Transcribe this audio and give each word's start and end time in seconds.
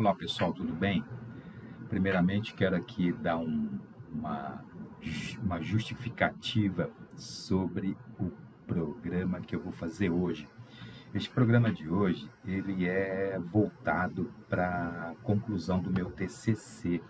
Olá 0.00 0.14
pessoal, 0.14 0.50
tudo 0.54 0.72
bem? 0.72 1.04
Primeiramente 1.90 2.54
quero 2.54 2.74
aqui 2.74 3.12
dar 3.12 3.36
um, 3.36 3.78
uma, 4.10 4.64
uma 5.42 5.60
justificativa 5.60 6.90
sobre 7.14 7.94
o 8.18 8.30
programa 8.66 9.42
que 9.42 9.54
eu 9.54 9.60
vou 9.60 9.72
fazer 9.74 10.08
hoje. 10.08 10.48
Este 11.12 11.28
programa 11.28 11.70
de 11.70 11.86
hoje 11.86 12.30
ele 12.46 12.88
é 12.88 13.38
voltado 13.38 14.32
para 14.48 15.10
a 15.10 15.14
conclusão 15.22 15.82
do 15.82 15.90
meu 15.90 16.10
TCC, 16.10 17.02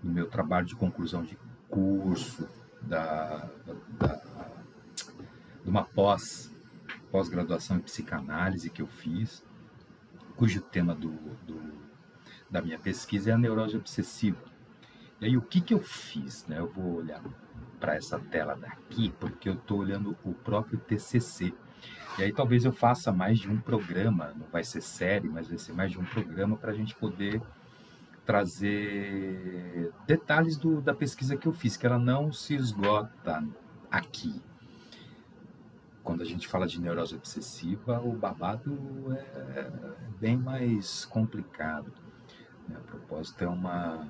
do 0.00 0.08
meu 0.08 0.30
trabalho 0.30 0.66
de 0.66 0.76
conclusão 0.76 1.24
de 1.24 1.36
curso, 1.68 2.48
da, 2.80 3.50
da, 3.98 4.22
de 5.64 5.68
uma 5.68 5.82
pós 5.82 6.48
pós-graduação 7.10 7.78
em 7.78 7.80
psicanálise 7.80 8.70
que 8.70 8.82
eu 8.82 8.86
fiz, 8.86 9.44
cujo 10.36 10.60
tema 10.60 10.94
do, 10.94 11.10
do, 11.44 11.83
da 12.54 12.62
minha 12.62 12.78
pesquisa 12.78 13.30
é 13.30 13.32
a 13.34 13.38
neurose 13.38 13.76
obsessiva. 13.76 14.38
E 15.20 15.26
aí, 15.26 15.36
o 15.36 15.42
que, 15.42 15.60
que 15.60 15.74
eu 15.74 15.80
fiz? 15.80 16.46
Né? 16.46 16.60
Eu 16.60 16.68
vou 16.68 16.94
olhar 16.94 17.20
para 17.80 17.96
essa 17.96 18.16
tela 18.16 18.54
daqui, 18.54 19.12
porque 19.18 19.48
eu 19.48 19.54
estou 19.54 19.80
olhando 19.80 20.16
o 20.22 20.32
próprio 20.32 20.78
TCC. 20.78 21.52
E 22.16 22.22
aí, 22.22 22.32
talvez 22.32 22.64
eu 22.64 22.72
faça 22.72 23.10
mais 23.10 23.40
de 23.40 23.50
um 23.50 23.58
programa, 23.58 24.32
não 24.36 24.46
vai 24.52 24.62
ser 24.62 24.80
série, 24.80 25.28
mas 25.28 25.48
vai 25.48 25.58
ser 25.58 25.72
mais 25.72 25.90
de 25.90 25.98
um 25.98 26.04
programa 26.04 26.56
para 26.56 26.70
a 26.70 26.74
gente 26.74 26.94
poder 26.94 27.42
trazer 28.24 29.92
detalhes 30.06 30.56
do, 30.56 30.80
da 30.80 30.94
pesquisa 30.94 31.36
que 31.36 31.48
eu 31.48 31.52
fiz, 31.52 31.76
que 31.76 31.84
ela 31.84 31.98
não 31.98 32.32
se 32.32 32.54
esgota 32.54 33.44
aqui, 33.90 34.40
quando 36.04 36.20
a 36.20 36.24
gente 36.24 36.46
fala 36.46 36.66
de 36.66 36.80
neurose 36.80 37.16
obsessiva, 37.16 38.00
o 38.00 38.12
babado 38.12 39.12
é 39.56 39.70
bem 40.20 40.36
mais 40.36 41.04
complicado. 41.06 42.03
Né? 42.68 42.76
A 42.76 42.80
propósito, 42.80 43.44
é 43.44 43.48
uma, 43.48 44.06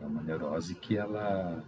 é 0.00 0.06
uma 0.06 0.22
neurose 0.22 0.74
que 0.74 0.96
ela. 0.96 1.62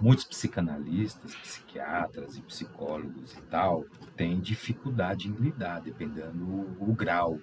Muitos 0.00 0.24
psicanalistas, 0.24 1.34
psiquiatras 1.34 2.36
e 2.36 2.42
psicólogos 2.42 3.32
e 3.32 3.40
tal 3.42 3.84
têm 4.16 4.38
dificuldade 4.38 5.28
em 5.28 5.32
lidar, 5.32 5.80
dependendo 5.80 6.44
o, 6.78 6.92
grau 6.92 7.40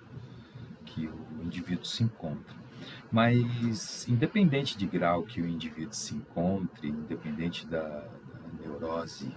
que 0.86 1.08
o 1.08 1.44
indivíduo 1.44 1.86
se 1.86 2.04
encontra. 2.04 2.56
Mas, 3.12 4.08
independente 4.08 4.78
de 4.78 4.86
grau 4.86 5.24
que 5.24 5.42
o 5.42 5.48
indivíduo 5.48 5.94
se 5.94 6.14
encontre, 6.14 6.88
independente 6.88 7.66
da, 7.66 7.82
da 7.82 8.08
neurose 8.62 9.36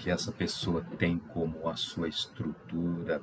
que 0.00 0.10
essa 0.10 0.32
pessoa 0.32 0.82
tem 0.98 1.18
como 1.18 1.68
a 1.68 1.76
sua 1.76 2.08
estrutura 2.08 3.22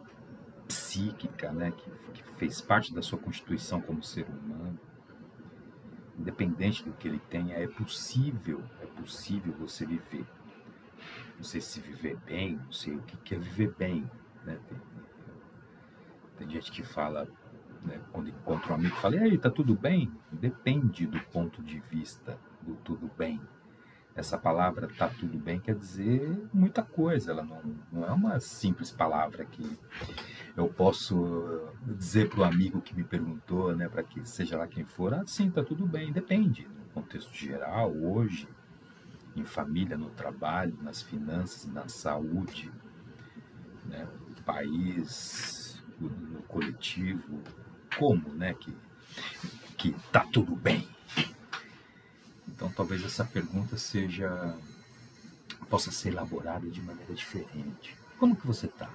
psíquica, 0.68 1.52
né, 1.52 1.72
que, 1.72 1.90
que 2.14 2.24
fez 2.36 2.62
parte 2.62 2.94
da 2.94 3.02
sua 3.02 3.18
constituição 3.18 3.82
como 3.82 4.04
ser 4.04 4.28
humano, 4.28 4.80
independente 6.18 6.84
do 6.84 6.94
que 6.94 7.08
ele 7.08 7.20
tenha, 7.30 7.56
é 7.56 7.68
possível, 7.68 8.64
é 8.82 8.86
possível 8.86 9.54
você 9.54 9.86
viver. 9.86 10.26
Não 11.38 11.44
sei 11.44 11.62
se 11.62 11.80
viver 11.80 12.18
bem, 12.26 12.56
não 12.56 12.72
sei 12.72 12.96
o 12.96 13.02
que 13.02 13.36
é 13.36 13.38
viver 13.38 13.74
bem. 13.78 14.10
Né? 14.44 14.60
Tem, 14.68 14.78
tem 16.38 16.50
gente 16.50 16.72
que 16.72 16.84
fala, 16.84 17.28
né, 17.84 18.02
quando 18.12 18.30
encontra 18.30 18.72
um 18.72 18.76
amigo, 18.76 18.96
fala, 18.96 19.16
e 19.16 19.20
aí, 19.20 19.38
tá 19.38 19.50
tudo 19.50 19.76
bem? 19.76 20.12
Depende 20.32 21.06
do 21.06 21.20
ponto 21.26 21.62
de 21.62 21.80
vista 21.92 22.40
do 22.62 22.76
tudo 22.78 23.10
bem. 23.18 23.40
Essa 24.18 24.36
palavra 24.36 24.88
tá 24.98 25.08
tudo 25.08 25.38
bem 25.38 25.60
quer 25.60 25.76
dizer 25.76 26.50
muita 26.52 26.82
coisa, 26.82 27.32
ela 27.32 27.44
não, 27.44 27.62
não 27.92 28.04
é 28.04 28.12
uma 28.12 28.40
simples 28.40 28.90
palavra 28.90 29.46
que 29.46 29.80
eu 30.58 30.68
posso 30.68 31.72
dizer 31.86 32.28
para 32.28 32.40
o 32.40 32.44
amigo 32.44 32.82
que 32.82 32.96
me 32.96 33.04
perguntou, 33.04 33.76
né, 33.76 33.88
para 33.88 34.02
que 34.02 34.28
seja 34.28 34.58
lá 34.58 34.66
quem 34.68 34.84
for, 34.84 35.14
ah, 35.14 35.24
sim, 35.28 35.52
tá 35.52 35.64
tudo 35.64 35.86
bem, 35.86 36.12
depende. 36.12 36.68
No 36.68 36.86
contexto 36.96 37.32
geral, 37.32 37.96
hoje, 37.96 38.50
em 39.36 39.46
família, 39.46 39.96
no 39.96 40.10
trabalho, 40.10 40.76
nas 40.82 41.04
finanças, 41.04 41.68
na 41.72 41.88
saúde, 41.88 42.72
né, 43.86 44.08
país, 44.44 45.84
no 46.00 46.42
coletivo, 46.44 47.40
como, 48.00 48.30
né, 48.34 48.56
que, 48.56 48.76
que 49.78 49.96
tá 50.12 50.22
tudo 50.22 50.56
bem. 50.56 50.88
Então 52.58 52.72
talvez 52.72 53.06
essa 53.06 53.24
pergunta 53.24 53.78
seja 53.78 54.58
possa 55.70 55.92
ser 55.92 56.10
elaborada 56.10 56.68
de 56.68 56.82
maneira 56.82 57.14
diferente. 57.14 57.96
Como 58.18 58.36
que 58.36 58.48
você 58.48 58.66
está? 58.66 58.90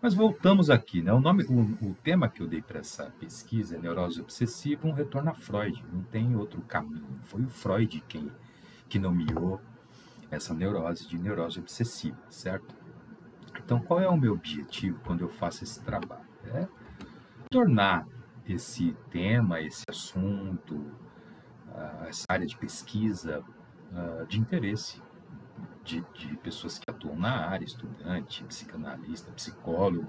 Mas 0.00 0.14
voltamos 0.14 0.70
aqui, 0.70 1.02
né? 1.02 1.12
O 1.12 1.20
nome, 1.20 1.44
o, 1.44 1.90
o 1.90 1.94
tema 2.02 2.26
que 2.26 2.40
eu 2.40 2.46
dei 2.46 2.62
para 2.62 2.78
essa 2.78 3.12
pesquisa 3.20 3.76
é 3.76 3.78
neurose 3.78 4.20
obsessiva, 4.20 4.88
um 4.88 4.92
retorno 4.92 5.30
a 5.30 5.34
Freud. 5.34 5.84
Não 5.92 6.02
tem 6.04 6.34
outro 6.36 6.62
caminho. 6.62 7.20
Foi 7.24 7.42
o 7.42 7.50
Freud 7.50 8.02
quem 8.08 8.32
que 8.88 8.98
nomeou 8.98 9.60
essa 10.30 10.54
neurose 10.54 11.06
de 11.06 11.18
neurose 11.18 11.58
obsessiva, 11.58 12.18
certo? 12.30 12.74
Então, 13.58 13.80
qual 13.80 14.00
é 14.00 14.08
o 14.08 14.16
meu 14.16 14.32
objetivo 14.32 14.98
quando 15.04 15.20
eu 15.20 15.28
faço 15.28 15.64
esse 15.64 15.80
trabalho? 15.82 16.24
É 16.46 16.66
tornar 17.50 18.06
esse 18.48 18.96
tema, 19.10 19.60
esse 19.60 19.82
assunto, 19.88 20.90
essa 22.08 22.24
área 22.28 22.46
de 22.46 22.56
pesquisa 22.56 23.42
uh, 23.92 24.26
de 24.26 24.38
interesse 24.38 25.00
de, 25.86 26.04
de, 26.14 26.36
pessoas 26.38 26.78
que 26.78 26.90
atuam 26.90 27.16
na 27.16 27.46
área, 27.48 27.64
estudante, 27.64 28.42
psicanalista, 28.44 29.30
psicólogo, 29.32 30.06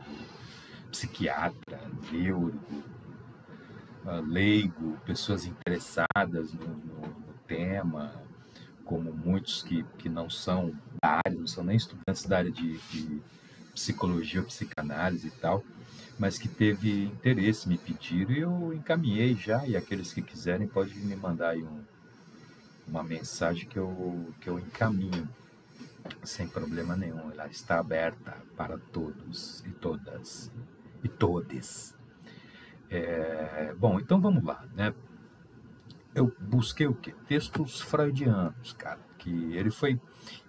psiquiatra, 0.91 1.79
neuro, 2.11 2.59
uh, 4.03 4.21
leigo, 4.25 4.97
pessoas 5.05 5.45
interessadas 5.45 6.53
no, 6.53 6.67
no, 6.67 7.01
no, 7.01 7.37
tema, 7.45 8.11
como 8.83 9.13
muitos 9.13 9.61
que, 9.61 9.83
que 9.97 10.09
não 10.09 10.29
são 10.29 10.71
da 11.01 11.21
área, 11.25 11.39
não 11.39 11.47
são 11.47 11.63
nem 11.63 11.77
estudantes 11.77 12.25
da 12.25 12.39
área 12.39 12.51
de, 12.51 12.77
de 12.77 13.21
psicologia 13.73 14.41
ou 14.41 14.47
psicanálise 14.47 15.27
e 15.27 15.31
tal, 15.31 15.63
mas 16.19 16.37
que 16.37 16.47
teve 16.47 17.05
interesse, 17.05 17.69
me 17.69 17.77
pediram 17.77 18.31
e 18.31 18.39
eu 18.39 18.73
encaminhei 18.73 19.35
já. 19.35 19.65
E 19.67 19.75
aqueles 19.75 20.13
que 20.13 20.21
quiserem 20.21 20.67
podem 20.67 20.95
me 20.97 21.15
mandar 21.15 21.49
aí 21.49 21.63
um, 21.63 21.83
uma 22.87 23.03
mensagem 23.03 23.67
que 23.67 23.77
eu, 23.77 24.33
que 24.41 24.49
eu 24.49 24.57
encaminho 24.57 25.27
sem 26.23 26.47
problema 26.47 26.95
nenhum. 26.95 27.31
Ela 27.31 27.47
está 27.47 27.79
aberta 27.79 28.35
para 28.55 28.77
todos 28.77 29.63
e 29.65 29.69
todas 29.71 30.51
e 31.03 31.07
todes. 31.07 31.95
É, 32.89 33.73
bom, 33.77 33.99
então 33.99 34.19
vamos 34.19 34.43
lá, 34.43 34.65
né? 34.73 34.93
Eu 36.15 36.33
busquei 36.39 36.87
o 36.87 36.95
quê? 36.95 37.13
Textos 37.27 37.79
freudianos, 37.81 38.73
cara, 38.73 38.99
que 39.19 39.53
ele 39.53 39.69
foi 39.69 40.01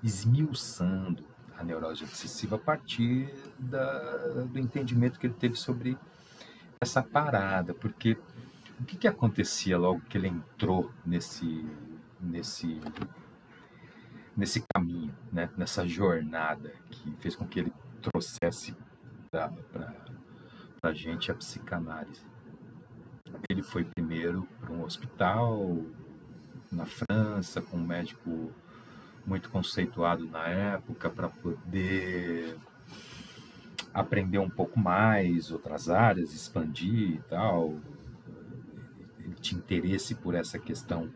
esmiuçando 0.02 1.24
a 1.58 1.64
neurose 1.64 2.04
obsessiva 2.04 2.56
a 2.56 2.58
partir 2.58 3.34
da, 3.58 4.44
do 4.44 4.58
entendimento 4.58 5.19
que 5.19 5.26
ele 5.26 5.34
teve 5.34 5.56
sobre 5.56 5.98
essa 6.80 7.02
parada, 7.02 7.74
porque 7.74 8.16
o 8.80 8.84
que, 8.84 8.96
que 8.96 9.08
acontecia 9.08 9.76
logo 9.76 10.00
que 10.02 10.16
ele 10.16 10.28
entrou 10.28 10.92
nesse 11.04 11.66
nesse 12.20 12.80
nesse 14.36 14.64
caminho, 14.72 15.12
né? 15.32 15.50
nessa 15.56 15.86
jornada 15.86 16.72
que 16.91 17.10
fez 17.18 17.34
com 17.34 17.44
que 17.44 17.58
ele 17.58 17.72
trouxesse 18.00 18.76
para 19.30 19.52
a 20.80 20.92
gente 20.92 21.32
a 21.32 21.34
psicanálise. 21.34 22.24
Ele 23.50 23.64
foi 23.64 23.84
primeiro 23.84 24.47
para 24.60 24.72
um 24.72 24.84
hospital 24.84 25.76
na 26.70 26.86
França 26.86 27.60
com 27.60 27.78
um 27.78 27.86
médico 27.86 28.52
muito 29.28 29.50
conceituado 29.50 30.27
na 30.27 30.49
época 30.49 31.11
para 31.11 31.28
poder 31.28 32.56
aprender 33.93 34.39
um 34.39 34.49
pouco 34.49 34.81
mais 34.81 35.50
outras 35.50 35.91
áreas, 35.91 36.33
expandir 36.33 37.16
e 37.16 37.22
tal. 37.28 37.77
Ele 39.19 39.34
tinha 39.34 39.59
interesse 39.59 40.15
por 40.15 40.34
essa 40.34 40.59
questão 40.59 41.10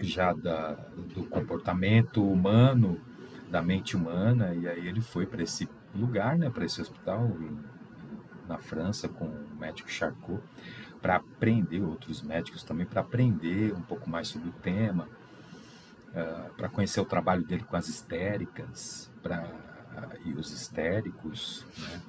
já 0.00 0.32
da, 0.32 0.72
do 1.14 1.24
comportamento 1.26 2.22
humano, 2.28 3.00
da 3.48 3.62
mente 3.62 3.96
humana, 3.96 4.52
e 4.52 4.68
aí 4.68 4.88
ele 4.88 5.00
foi 5.00 5.24
para 5.24 5.42
esse 5.42 5.68
lugar, 5.94 6.36
né, 6.36 6.50
para 6.50 6.64
esse 6.64 6.82
hospital 6.82 7.30
na 8.48 8.58
França 8.58 9.08
com 9.08 9.26
o 9.26 9.56
médico 9.58 9.90
Charcot, 9.90 10.42
para 11.00 11.16
aprender, 11.16 11.80
outros 11.82 12.22
médicos 12.22 12.64
também, 12.64 12.84
para 12.84 13.00
aprender 13.00 13.72
um 13.72 13.82
pouco 13.82 14.10
mais 14.10 14.28
sobre 14.28 14.48
o 14.48 14.52
tema 14.52 15.08
uh, 16.16 16.52
para 16.54 16.68
conhecer 16.68 17.00
o 17.00 17.04
trabalho 17.04 17.44
dele 17.44 17.62
com 17.64 17.76
as 17.76 17.88
histéricas 17.88 19.12
pra, 19.22 19.44
uh, 19.44 20.28
e 20.28 20.32
os 20.32 20.50
histéricos. 20.50 21.64
Né? 21.78 22.00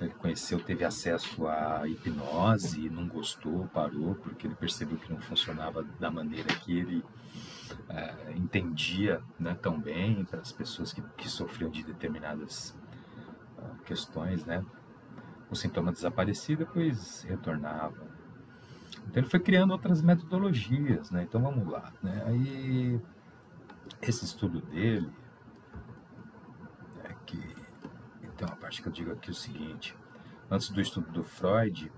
Ele 0.00 0.14
conheceu, 0.14 0.58
teve 0.60 0.84
acesso 0.84 1.46
à 1.46 1.86
hipnose, 1.86 2.88
não 2.88 3.06
gostou, 3.06 3.66
parou, 3.68 4.14
porque 4.14 4.46
ele 4.46 4.54
percebeu 4.54 4.96
que 4.96 5.12
não 5.12 5.20
funcionava 5.20 5.82
da 5.98 6.10
maneira 6.10 6.48
que 6.54 6.78
ele 6.78 6.98
uh, 6.98 8.32
entendia 8.34 9.20
né, 9.38 9.54
tão 9.60 9.78
bem 9.78 10.24
para 10.24 10.40
as 10.40 10.52
pessoas 10.52 10.92
que, 10.92 11.02
que 11.18 11.28
sofriam 11.28 11.70
de 11.70 11.84
determinadas 11.84 12.74
questões, 13.84 14.46
né? 14.46 14.64
o 15.50 15.56
sintoma 15.56 15.92
desaparecia, 15.92 16.56
depois 16.56 17.22
retornava. 17.28 18.08
Então 19.08 19.22
ele 19.22 19.28
foi 19.28 19.40
criando 19.40 19.72
outras 19.72 20.00
metodologias, 20.00 21.10
né? 21.10 21.24
Então 21.24 21.42
vamos 21.42 21.66
lá, 21.66 21.92
né? 22.02 22.22
Aí 22.26 23.00
esse 24.02 24.24
estudo 24.24 24.60
dele 24.60 25.10
é 27.04 27.14
que 27.26 27.38
então 28.22 28.48
a 28.48 28.56
parte 28.56 28.82
que 28.82 28.88
eu 28.88 28.92
digo 28.92 29.12
aqui 29.12 29.28
é 29.28 29.32
o 29.32 29.34
seguinte: 29.34 29.96
antes 30.50 30.70
do 30.70 30.80
estudo 30.80 31.10
do 31.12 31.24
Freud, 31.24 31.90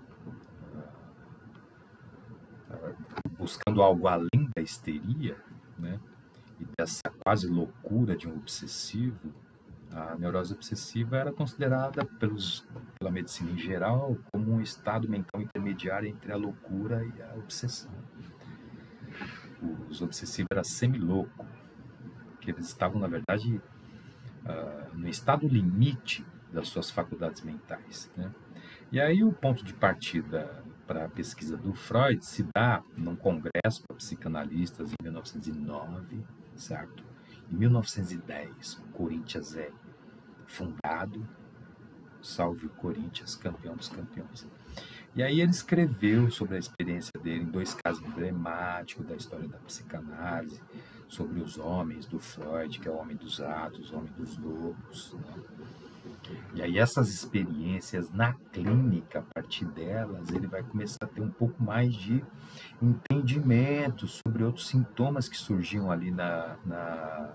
buscando 3.38 3.82
algo 3.82 4.06
além 4.06 4.50
da 4.54 4.62
histeria, 4.62 5.36
né? 5.78 6.00
E 6.60 6.66
dessa 6.78 7.02
quase 7.24 7.48
loucura 7.48 8.16
de 8.16 8.28
um 8.28 8.36
obsessivo, 8.36 9.34
a 9.92 10.14
neurose 10.16 10.54
obsessiva 10.54 11.16
era 11.16 11.32
considerada 11.32 12.04
pelos, 12.04 12.66
pela 12.98 13.10
medicina 13.10 13.50
em 13.50 13.58
geral 13.58 14.16
como 14.32 14.52
um 14.52 14.60
estado 14.60 15.08
mental 15.08 15.42
intermediário 15.42 16.08
entre 16.08 16.32
a 16.32 16.36
loucura 16.36 17.04
e 17.04 17.22
a 17.22 17.34
obsessão. 17.34 17.90
Os 19.90 20.00
obsessivos 20.00 20.48
eram 20.50 20.64
semi-loucos, 20.64 21.46
que 22.42 22.50
eles 22.50 22.66
estavam, 22.66 23.00
na 23.00 23.06
verdade, 23.06 23.60
uh, 24.44 24.96
no 24.96 25.08
estado 25.08 25.46
limite 25.46 26.26
das 26.52 26.68
suas 26.68 26.90
faculdades 26.90 27.42
mentais. 27.42 28.10
Né? 28.16 28.30
E 28.90 29.00
aí 29.00 29.24
o 29.24 29.32
ponto 29.32 29.64
de 29.64 29.72
partida 29.72 30.62
para 30.86 31.06
a 31.06 31.08
pesquisa 31.08 31.56
do 31.56 31.72
Freud 31.72 32.24
se 32.24 32.46
dá 32.54 32.82
num 32.96 33.16
congresso 33.16 33.82
para 33.86 33.96
psicanalistas 33.96 34.90
em 34.90 35.02
1909, 35.02 36.22
certo? 36.54 37.02
Em 37.50 37.56
1910, 37.56 38.74
o 38.74 38.82
Corinthians 38.92 39.56
é 39.56 39.70
fundado, 40.46 41.26
salve 42.20 42.66
o 42.66 42.70
Corinthians, 42.70 43.36
campeão 43.36 43.74
dos 43.74 43.88
campeões. 43.88 44.46
E 45.14 45.22
aí 45.22 45.40
ele 45.40 45.50
escreveu 45.50 46.30
sobre 46.30 46.56
a 46.56 46.58
experiência 46.58 47.12
dele 47.22 47.44
em 47.44 47.50
dois 47.50 47.74
casos 47.74 48.02
emblemáticos 48.02 49.06
da 49.06 49.14
história 49.14 49.46
da 49.46 49.58
psicanálise, 49.58 50.60
sobre 51.12 51.42
os 51.42 51.58
homens 51.58 52.06
do 52.06 52.18
Freud, 52.18 52.80
que 52.80 52.88
é 52.88 52.90
o 52.90 52.96
homem 52.96 53.14
dos 53.16 53.38
atos, 53.38 53.92
o 53.92 53.98
homem 53.98 54.12
dos 54.16 54.38
lobos. 54.38 55.12
Né? 55.12 55.42
E 56.54 56.62
aí 56.62 56.78
essas 56.78 57.10
experiências 57.10 58.10
na 58.10 58.32
clínica, 58.50 59.18
a 59.18 59.22
partir 59.22 59.66
delas, 59.66 60.30
ele 60.30 60.46
vai 60.46 60.62
começar 60.62 61.04
a 61.04 61.06
ter 61.06 61.20
um 61.20 61.30
pouco 61.30 61.62
mais 61.62 61.94
de 61.94 62.24
entendimento 62.80 64.08
sobre 64.08 64.42
outros 64.42 64.68
sintomas 64.68 65.28
que 65.28 65.36
surgiam 65.36 65.90
ali 65.90 66.10
na, 66.10 66.56
na, 66.64 67.34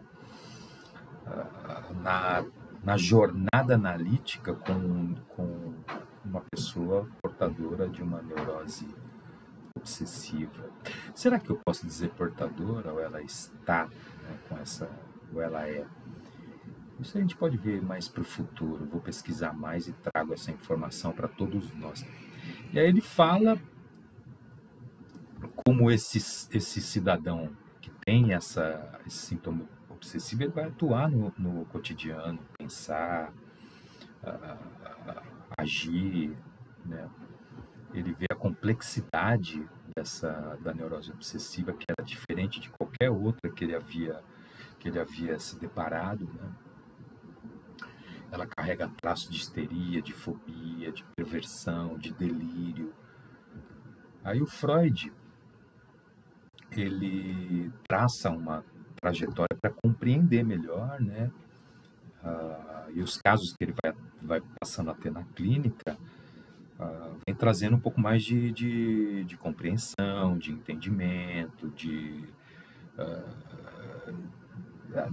na, 2.01 2.45
na 2.83 2.97
jornada 2.97 3.75
analítica 3.75 4.55
com, 4.55 5.13
com 5.35 5.75
uma 6.25 6.41
pessoa 6.49 7.07
portadora 7.21 7.87
de 7.87 8.01
uma 8.01 8.23
neurose 8.23 8.87
obsessiva. 9.87 10.69
Será 11.15 11.39
que 11.39 11.49
eu 11.49 11.59
posso 11.65 11.85
dizer 11.85 12.09
portadora 12.09 12.91
ou 12.91 12.99
ela 12.99 13.21
está 13.21 13.85
né, 13.85 14.37
com 14.47 14.57
essa, 14.57 14.89
ou 15.33 15.41
ela 15.41 15.65
é? 15.67 15.85
Isso 16.99 17.17
a 17.17 17.21
gente 17.21 17.37
pode 17.37 17.57
ver 17.57 17.81
mais 17.81 18.07
para 18.07 18.21
o 18.21 18.25
futuro. 18.25 18.85
Vou 18.85 18.99
pesquisar 18.99 19.53
mais 19.53 19.87
e 19.87 19.93
trago 19.93 20.33
essa 20.33 20.51
informação 20.51 21.13
para 21.13 21.27
todos 21.27 21.73
nós. 21.75 22.05
E 22.73 22.79
aí 22.79 22.87
ele 22.87 23.01
fala 23.01 23.57
como 25.55 25.89
esse, 25.89 26.17
esse 26.17 26.81
cidadão 26.81 27.49
que 27.79 27.89
tem 28.05 28.33
essa, 28.33 28.99
esse 29.05 29.17
sintoma 29.17 29.65
obsessivo 29.89 30.43
ele 30.43 30.51
vai 30.51 30.65
atuar 30.65 31.09
no, 31.09 31.33
no 31.37 31.65
cotidiano, 31.65 32.39
pensar, 32.57 33.33
uh, 34.23 35.21
agir, 35.57 36.35
né? 36.85 37.09
Ele 37.93 38.13
vê 38.13 38.26
complexidade 38.37 39.67
dessa 39.95 40.57
da 40.61 40.73
neurose 40.73 41.11
obsessiva 41.11 41.73
que 41.73 41.85
era 41.89 42.05
diferente 42.05 42.59
de 42.59 42.69
qualquer 42.69 43.09
outra 43.09 43.51
que 43.51 43.63
ele 43.63 43.75
havia 43.75 44.21
que 44.79 44.89
ele 44.89 44.99
havia 44.99 45.39
se 45.39 45.57
deparado, 45.57 46.25
né? 46.25 46.51
ela 48.31 48.45
carrega 48.45 48.89
traços 49.01 49.29
de 49.29 49.37
histeria, 49.37 50.01
de 50.01 50.13
fobia, 50.13 50.91
de 50.91 51.03
perversão, 51.15 51.97
de 51.97 52.13
delírio. 52.13 52.93
Aí 54.23 54.41
o 54.41 54.45
Freud 54.45 55.11
ele 56.71 57.71
traça 57.87 58.29
uma 58.29 58.63
trajetória 58.99 59.57
para 59.59 59.71
compreender 59.71 60.43
melhor, 60.43 60.99
né? 60.99 61.31
Uh, 62.23 62.91
e 62.91 63.01
os 63.01 63.17
casos 63.17 63.53
que 63.53 63.63
ele 63.63 63.73
vai, 63.81 63.93
vai 64.21 64.41
passando 64.59 64.91
a 64.91 64.93
ter 64.93 65.11
na 65.11 65.23
clínica 65.23 65.97
uh, 66.79 67.17
vem 67.25 67.35
trazendo 67.35 67.75
um 67.75 67.79
pouco 67.79 67.99
mais 67.99 68.23
de, 68.23 68.51
de, 68.51 69.23
de 69.23 69.37
compreensão, 69.37 70.37
de 70.37 70.51
entendimento, 70.51 71.69
de 71.69 72.23
uh, 72.97 73.47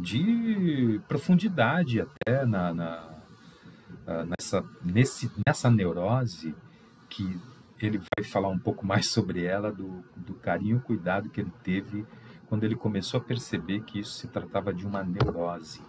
de 0.00 1.00
profundidade 1.08 2.00
até 2.00 2.46
na, 2.46 2.72
na 2.72 3.14
ah, 4.06 4.25
nessa, 4.25 4.62
nesse, 4.82 5.32
nessa 5.46 5.70
neurose 5.70 6.55
que 7.08 7.40
ele 7.81 7.99
vai 7.99 8.25
falar 8.25 8.49
um 8.49 8.58
pouco 8.58 8.84
mais 8.84 9.06
sobre 9.08 9.44
ela, 9.44 9.72
do, 9.72 10.05
do 10.14 10.34
carinho 10.34 10.76
e 10.76 10.81
cuidado 10.81 11.31
que 11.31 11.40
ele 11.40 11.52
teve 11.62 12.06
quando 12.46 12.64
ele 12.64 12.76
começou 12.76 13.19
a 13.19 13.25
perceber 13.25 13.81
que 13.82 14.00
isso 14.00 14.12
se 14.12 14.28
tratava 14.28 14.75
de 14.75 14.87
uma 14.87 15.02
neurose. 15.02 15.82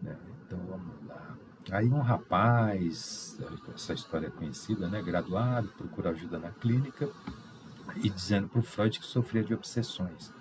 Né? 0.00 0.16
Então 0.46 0.58
vamos 0.68 1.04
lá. 1.06 1.36
Aí 1.70 1.88
um 1.88 2.00
rapaz, 2.00 3.38
essa 3.74 3.92
história 3.92 4.28
é 4.28 4.30
conhecida, 4.30 4.88
né? 4.88 5.02
graduado, 5.02 5.68
procura 5.76 6.10
ajuda 6.10 6.38
na 6.38 6.50
clínica 6.50 7.10
e 7.96 8.08
dizendo 8.08 8.48
para 8.48 8.60
o 8.60 8.62
Freud 8.62 8.98
que 8.98 9.04
sofria 9.04 9.44
de 9.44 9.52
obsessões 9.52 10.32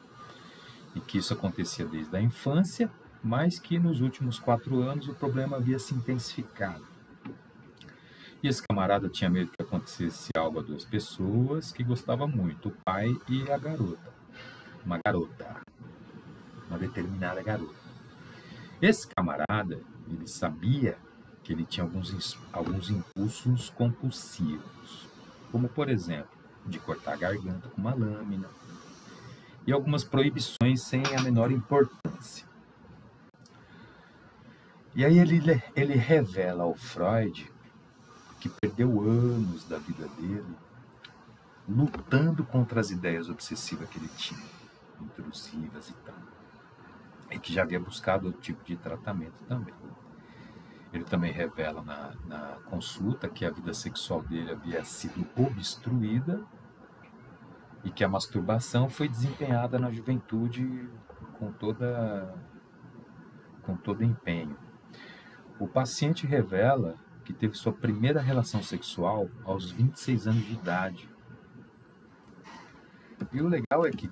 e 0.96 1.02
que 1.02 1.18
isso 1.18 1.34
acontecia 1.34 1.86
desde 1.86 2.16
a 2.16 2.22
infância, 2.22 2.90
mas 3.22 3.60
que 3.60 3.78
nos 3.78 4.00
últimos 4.00 4.40
quatro 4.40 4.82
anos 4.82 5.10
o 5.10 5.14
problema 5.14 5.58
havia 5.58 5.78
se 5.80 5.94
intensificado. 5.94 6.86
E 8.42 8.48
esse 8.48 8.64
camarada 8.66 9.10
tinha 9.10 9.30
medo 9.30 9.52
que 9.52 9.62
acontecesse 9.62 10.30
algo 10.38 10.60
a 10.60 10.64
duas 10.64 10.86
pessoas 10.86 11.74
que 11.74 11.84
gostava 11.84 12.26
muito, 12.26 12.70
o 12.70 12.76
pai 12.86 13.14
e 13.28 13.52
a 13.52 13.58
garota. 13.58 14.14
Uma 14.86 15.00
garota. 15.06 15.62
Uma 16.70 16.78
determinada 16.78 17.44
garota. 17.44 17.76
Esse 18.82 19.08
camarada, 19.08 19.82
ele 20.08 20.28
sabia 20.28 20.98
que 21.48 21.54
ele 21.54 21.64
tinha 21.64 21.86
alguns, 21.86 22.38
alguns 22.52 22.90
impulsos 22.90 23.70
compulsivos, 23.70 25.08
como 25.50 25.70
por 25.70 25.88
exemplo, 25.88 26.38
de 26.66 26.78
cortar 26.78 27.14
a 27.14 27.16
garganta 27.16 27.70
com 27.70 27.80
uma 27.80 27.96
lâmina, 27.96 28.50
e 29.66 29.72
algumas 29.72 30.04
proibições 30.04 30.82
sem 30.82 31.02
a 31.16 31.22
menor 31.22 31.50
importância. 31.50 32.46
E 34.94 35.06
aí 35.06 35.20
ele, 35.20 35.64
ele 35.74 35.94
revela 35.94 36.66
ao 36.66 36.76
Freud 36.76 37.50
que 38.42 38.50
perdeu 38.50 39.00
anos 39.00 39.64
da 39.70 39.78
vida 39.78 40.06
dele 40.20 40.54
lutando 41.66 42.44
contra 42.44 42.82
as 42.82 42.92
ideias 42.92 43.30
obsessivas 43.30 43.88
que 43.90 44.00
ele 44.00 44.10
tinha, 44.18 44.44
intrusivas 45.00 45.90
e 45.90 45.94
tal. 45.94 46.16
E 47.32 47.40
que 47.40 47.54
já 47.54 47.62
havia 47.62 47.80
buscado 47.80 48.28
outro 48.28 48.42
tipo 48.42 48.66
de 48.66 48.76
tratamento 48.76 49.46
também. 49.48 49.74
Ele 50.98 51.06
também 51.06 51.32
revela 51.32 51.84
na, 51.84 52.16
na 52.26 52.58
consulta 52.66 53.30
que 53.30 53.46
a 53.46 53.52
vida 53.52 53.72
sexual 53.72 54.24
dele 54.24 54.52
havia 54.52 54.84
sido 54.84 55.28
obstruída 55.38 56.44
e 57.84 57.92
que 57.92 58.04
a 58.04 58.10
masturbação 58.10 58.90
foi 58.90 59.08
desempenhada 59.08 59.78
na 59.78 59.92
juventude 59.92 60.90
com 61.38 61.52
toda 61.52 62.36
com 63.62 63.78
todo 63.78 64.04
empenho. 64.04 64.58
O 65.60 65.68
paciente 65.68 66.26
revela 66.26 66.96
que 67.24 67.32
teve 67.32 67.54
sua 67.54 67.74
primeira 67.74 68.20
relação 68.20 68.64
sexual 68.64 69.30
aos 69.44 69.70
26 69.70 70.26
anos 70.26 70.46
de 70.46 70.54
idade. 70.54 71.10
E 73.32 73.40
o 73.40 73.48
legal 73.48 73.86
é 73.86 73.92
que 73.92 74.10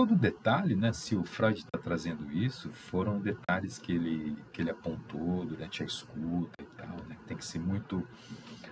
todo 0.00 0.16
detalhe, 0.16 0.74
né, 0.74 0.94
se 0.94 1.14
o 1.14 1.22
Freud 1.24 1.58
está 1.58 1.78
trazendo 1.78 2.32
isso, 2.32 2.70
foram 2.70 3.20
detalhes 3.20 3.76
que 3.76 3.92
ele, 3.92 4.34
que 4.50 4.62
ele 4.62 4.70
apontou 4.70 5.44
durante 5.44 5.82
a 5.82 5.86
escuta 5.86 6.54
e 6.58 6.64
tal, 6.64 6.96
né, 7.06 7.18
tem 7.26 7.36
que 7.36 7.44
ser 7.44 7.58
muito 7.58 8.02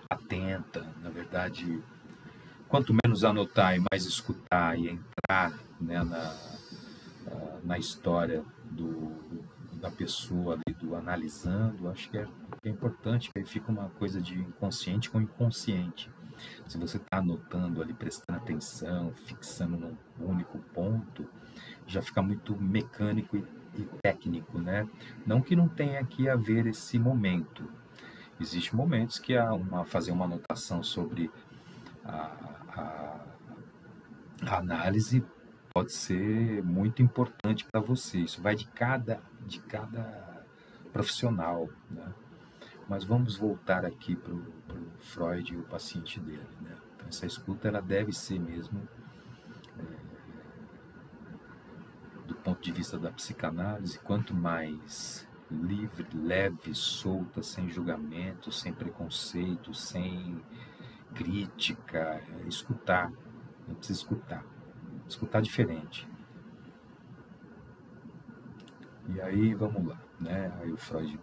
atenta, 0.09 0.87
na 1.03 1.11
verdade, 1.11 1.83
quanto 2.67 2.95
menos 3.05 3.23
anotar 3.23 3.77
e 3.77 3.83
mais 3.91 4.05
escutar 4.05 4.75
e 4.79 4.89
entrar 4.89 5.53
né, 5.79 6.03
na, 6.03 6.35
na 7.63 7.77
história 7.77 8.43
do, 8.63 9.15
da 9.73 9.91
pessoa 9.91 10.55
ali, 10.55 10.75
do 10.79 10.95
analisando, 10.95 11.89
acho 11.89 12.09
que 12.09 12.17
é, 12.17 12.27
é 12.63 12.69
importante, 12.69 13.29
que 13.31 13.37
aí 13.37 13.45
fica 13.45 13.71
uma 13.71 13.89
coisa 13.99 14.19
de 14.19 14.33
inconsciente 14.33 15.11
com 15.11 15.21
inconsciente. 15.21 16.09
Se 16.67 16.77
você 16.77 16.97
está 16.97 17.17
anotando 17.17 17.81
ali, 17.81 17.93
prestando 17.93 18.37
atenção, 18.37 19.13
fixando 19.25 19.77
num 19.77 19.97
único 20.19 20.57
ponto, 20.73 20.88
já 21.91 22.01
fica 22.01 22.21
muito 22.21 22.55
mecânico 22.55 23.37
e, 23.37 23.43
e 23.75 23.83
técnico, 24.01 24.59
né? 24.59 24.87
Não 25.25 25.41
que 25.41 25.55
não 25.55 25.67
tenha 25.67 26.03
que 26.05 26.29
haver 26.29 26.67
esse 26.67 26.97
momento, 26.97 27.67
Existem 28.39 28.73
momentos 28.73 29.19
que 29.19 29.35
há 29.35 29.53
uma, 29.53 29.83
fazer 29.83 30.11
uma 30.11 30.23
anotação 30.23 30.81
sobre 30.81 31.29
a, 32.05 32.31
a, 32.69 33.25
a 34.47 34.57
análise 34.57 35.25
pode 35.73 35.91
ser 35.91 36.63
muito 36.63 37.01
importante 37.01 37.65
para 37.69 37.81
você. 37.81 38.19
Isso 38.19 38.41
vai 38.41 38.55
de 38.55 38.65
cada, 38.67 39.21
de 39.45 39.59
cada 39.59 40.45
profissional. 40.93 41.67
Né? 41.91 42.13
Mas 42.87 43.03
vamos 43.03 43.35
voltar 43.35 43.83
aqui 43.83 44.15
para 44.15 44.33
o 44.33 44.41
Freud 44.99 45.53
e 45.53 45.57
o 45.57 45.63
paciente 45.63 46.17
dele. 46.21 46.47
Né? 46.61 46.77
Então, 46.95 47.09
essa 47.09 47.25
escuta 47.25 47.67
ela 47.67 47.81
deve 47.81 48.13
ser 48.13 48.39
mesmo 48.39 48.87
é, 49.77 49.83
do 52.25 52.35
ponto 52.59 52.61
de 52.61 52.71
vista 52.73 52.99
da 52.99 53.09
psicanálise, 53.09 53.97
quanto 53.99 54.35
mais 54.35 55.27
livre, 55.49 56.05
leve, 56.13 56.75
solta, 56.75 57.41
sem 57.41 57.69
julgamento, 57.69 58.51
sem 58.51 58.73
preconceito, 58.73 59.73
sem 59.73 60.43
crítica, 61.15 62.21
é 62.43 62.47
escutar, 62.47 63.11
não 63.67 63.75
precisa 63.75 63.99
escutar, 63.99 64.45
escutar 65.07 65.41
diferente. 65.41 66.07
E 69.07 69.21
aí 69.21 69.55
vamos 69.55 69.87
lá, 69.87 69.99
né? 70.19 70.51
Aí 70.61 70.71
o 70.71 70.77
Freud 70.77 71.19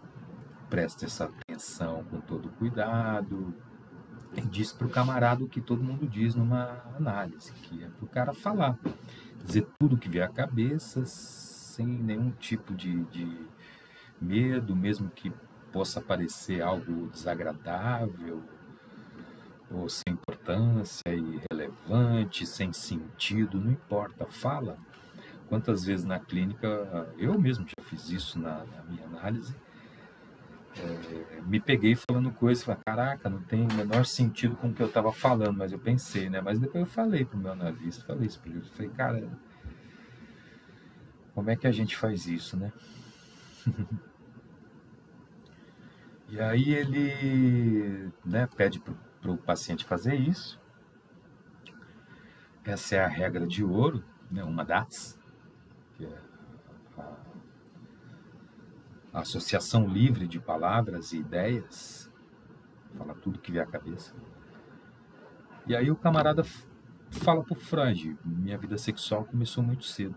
presta 0.69 1.05
essa 1.05 1.25
atenção 1.25 2.03
com 2.05 2.19
todo 2.19 2.49
cuidado 2.49 3.53
e 4.35 4.41
diz 4.41 4.73
para 4.73 4.87
o 4.87 4.89
camarada 4.89 5.43
o 5.43 5.47
que 5.47 5.61
todo 5.61 5.83
mundo 5.83 6.05
diz 6.05 6.35
numa 6.35 6.83
análise, 6.97 7.53
que 7.53 7.83
é 7.83 7.87
para 7.87 8.05
o 8.05 8.09
cara 8.09 8.33
falar, 8.33 8.77
dizer 9.43 9.67
tudo 9.79 9.97
que 9.97 10.09
vier 10.09 10.27
à 10.27 10.31
cabeça, 10.31 11.05
sem 11.05 11.85
nenhum 11.85 12.31
tipo 12.31 12.73
de, 12.73 13.03
de 13.05 13.47
medo, 14.21 14.75
mesmo 14.75 15.09
que 15.09 15.31
possa 15.71 16.01
parecer 16.01 16.61
algo 16.61 17.07
desagradável, 17.07 18.43
ou 19.69 19.89
sem 19.89 20.13
importância, 20.13 21.03
irrelevante, 21.13 22.45
sem 22.45 22.71
sentido, 22.71 23.59
não 23.59 23.71
importa, 23.71 24.25
fala. 24.25 24.77
Quantas 25.49 25.85
vezes 25.85 26.05
na 26.05 26.19
clínica, 26.19 27.13
eu 27.17 27.39
mesmo 27.39 27.65
já 27.65 27.83
fiz 27.83 28.09
isso 28.09 28.39
na, 28.39 28.65
na 28.65 28.83
minha 28.83 29.05
análise, 29.05 29.55
é, 30.79 31.41
me 31.41 31.59
peguei 31.59 31.95
falando 31.95 32.31
coisas, 32.31 32.63
falei, 32.63 32.81
caraca, 32.85 33.29
não 33.29 33.41
tem 33.41 33.63
o 33.63 33.73
menor 33.73 34.05
sentido 34.05 34.55
com 34.55 34.69
o 34.69 34.73
que 34.73 34.81
eu 34.81 34.87
estava 34.87 35.11
falando, 35.11 35.57
mas 35.57 35.71
eu 35.71 35.79
pensei, 35.79 36.29
né? 36.29 36.41
Mas 36.41 36.59
depois 36.59 36.83
eu 36.83 36.89
falei 36.89 37.25
para 37.25 37.37
o 37.37 37.39
meu 37.39 37.51
analista, 37.51 38.05
falei 38.05 38.27
isso 38.27 38.39
para 38.39 38.51
ele, 38.51 38.61
falei, 38.61 38.91
cara, 38.91 39.29
como 41.33 41.49
é 41.49 41.55
que 41.55 41.67
a 41.67 41.71
gente 41.71 41.95
faz 41.95 42.27
isso, 42.27 42.57
né? 42.57 42.71
e 46.29 46.39
aí 46.39 46.73
ele 46.73 48.11
né, 48.25 48.47
pede 48.55 48.79
para 48.79 49.31
o 49.31 49.37
paciente 49.37 49.85
fazer 49.85 50.15
isso. 50.15 50.59
Essa 52.63 52.95
é 52.97 52.99
a 52.99 53.07
regra 53.07 53.47
de 53.47 53.63
ouro, 53.63 54.03
né, 54.29 54.43
uma 54.43 54.65
das, 54.65 55.17
que 55.95 56.05
é 56.05 56.26
associação 59.21 59.87
livre 59.87 60.27
de 60.27 60.39
palavras 60.39 61.11
e 61.13 61.17
ideias, 61.17 62.11
fala 62.97 63.13
tudo 63.15 63.39
que 63.39 63.51
vier 63.51 63.63
à 63.63 63.67
cabeça. 63.67 64.13
E 65.65 65.75
aí 65.75 65.91
o 65.91 65.95
camarada 65.95 66.43
fala 67.09 67.43
para 67.43 67.53
o 67.53 67.59
Freud, 67.59 68.17
minha 68.23 68.57
vida 68.57 68.77
sexual 68.77 69.25
começou 69.25 69.63
muito 69.63 69.85
cedo. 69.85 70.15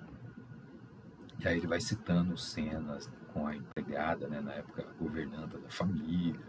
E 1.38 1.48
aí 1.48 1.56
ele 1.56 1.66
vai 1.66 1.80
citando 1.80 2.36
cenas 2.36 3.10
com 3.32 3.46
a 3.46 3.54
empregada, 3.54 4.28
né, 4.28 4.40
na 4.40 4.52
época 4.52 4.86
governanta 4.98 5.58
da 5.58 5.70
família, 5.70 6.40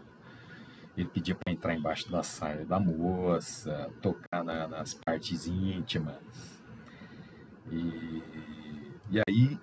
ele 0.96 1.08
pedia 1.08 1.34
para 1.34 1.52
entrar 1.52 1.74
embaixo 1.74 2.10
da 2.10 2.22
saia 2.22 2.66
da 2.66 2.78
moça, 2.78 3.90
tocar 4.02 4.44
na, 4.44 4.68
nas 4.68 4.94
partes 4.94 5.46
íntimas. 5.46 6.20
E, 7.70 8.22
e 9.10 9.20
aí 9.26 9.58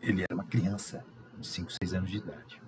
ele 0.00 0.22
era 0.22 0.34
uma 0.34 0.44
criança, 0.44 1.04
5, 1.42 1.72
6 1.82 1.94
anos 1.94 2.10
de 2.10 2.18
idade. 2.18 2.62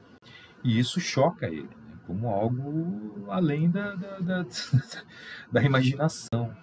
E 0.63 0.79
isso 0.79 1.01
choca 1.01 1.47
ele, 1.47 1.63
né, 1.63 1.99
como 2.07 2.29
algo 2.29 3.31
além 3.31 3.71
da, 3.71 3.95
da, 3.95 4.19
da, 4.19 4.47
da 5.53 5.63
imaginação. 5.63 6.57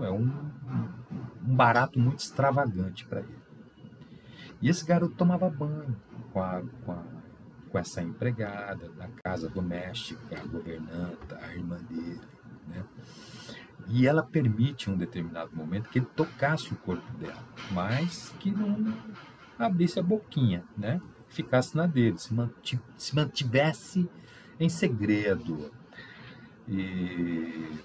É 0.00 0.10
um, 0.10 0.50
um 1.46 1.56
barato 1.56 1.98
muito 1.98 2.20
extravagante 2.20 3.06
para 3.06 3.20
ele. 3.20 3.42
E 4.60 4.68
esse 4.68 4.84
garoto 4.84 5.14
tomava 5.14 5.48
banho 5.48 5.96
com 6.32 6.40
a, 6.40 6.62
com 6.84 6.92
a 6.92 7.02
com 7.72 7.78
essa 7.78 8.02
empregada 8.02 8.90
da 8.90 9.08
casa 9.24 9.48
doméstica, 9.48 10.38
a 10.38 10.46
governanta, 10.46 11.38
a 11.42 11.54
irmã 11.54 11.78
dele, 11.88 12.20
né? 12.68 12.84
E 13.88 14.06
ela 14.06 14.22
permite 14.22 14.88
em 14.88 14.92
um 14.92 14.96
determinado 14.96 15.56
momento 15.56 15.88
que 15.88 15.98
ele 15.98 16.06
tocasse 16.14 16.72
o 16.72 16.76
corpo 16.76 17.10
dela, 17.16 17.42
mas 17.72 18.32
que 18.38 18.50
não 18.50 18.94
abrisse 19.58 19.98
a 19.98 20.02
boquinha, 20.02 20.62
né? 20.76 21.00
Ficasse 21.32 21.74
na 21.74 21.86
dele, 21.86 22.18
se, 22.18 22.30
se 22.96 23.16
mantivesse 23.16 24.08
em 24.60 24.68
segredo. 24.68 25.72
E, 26.68 27.80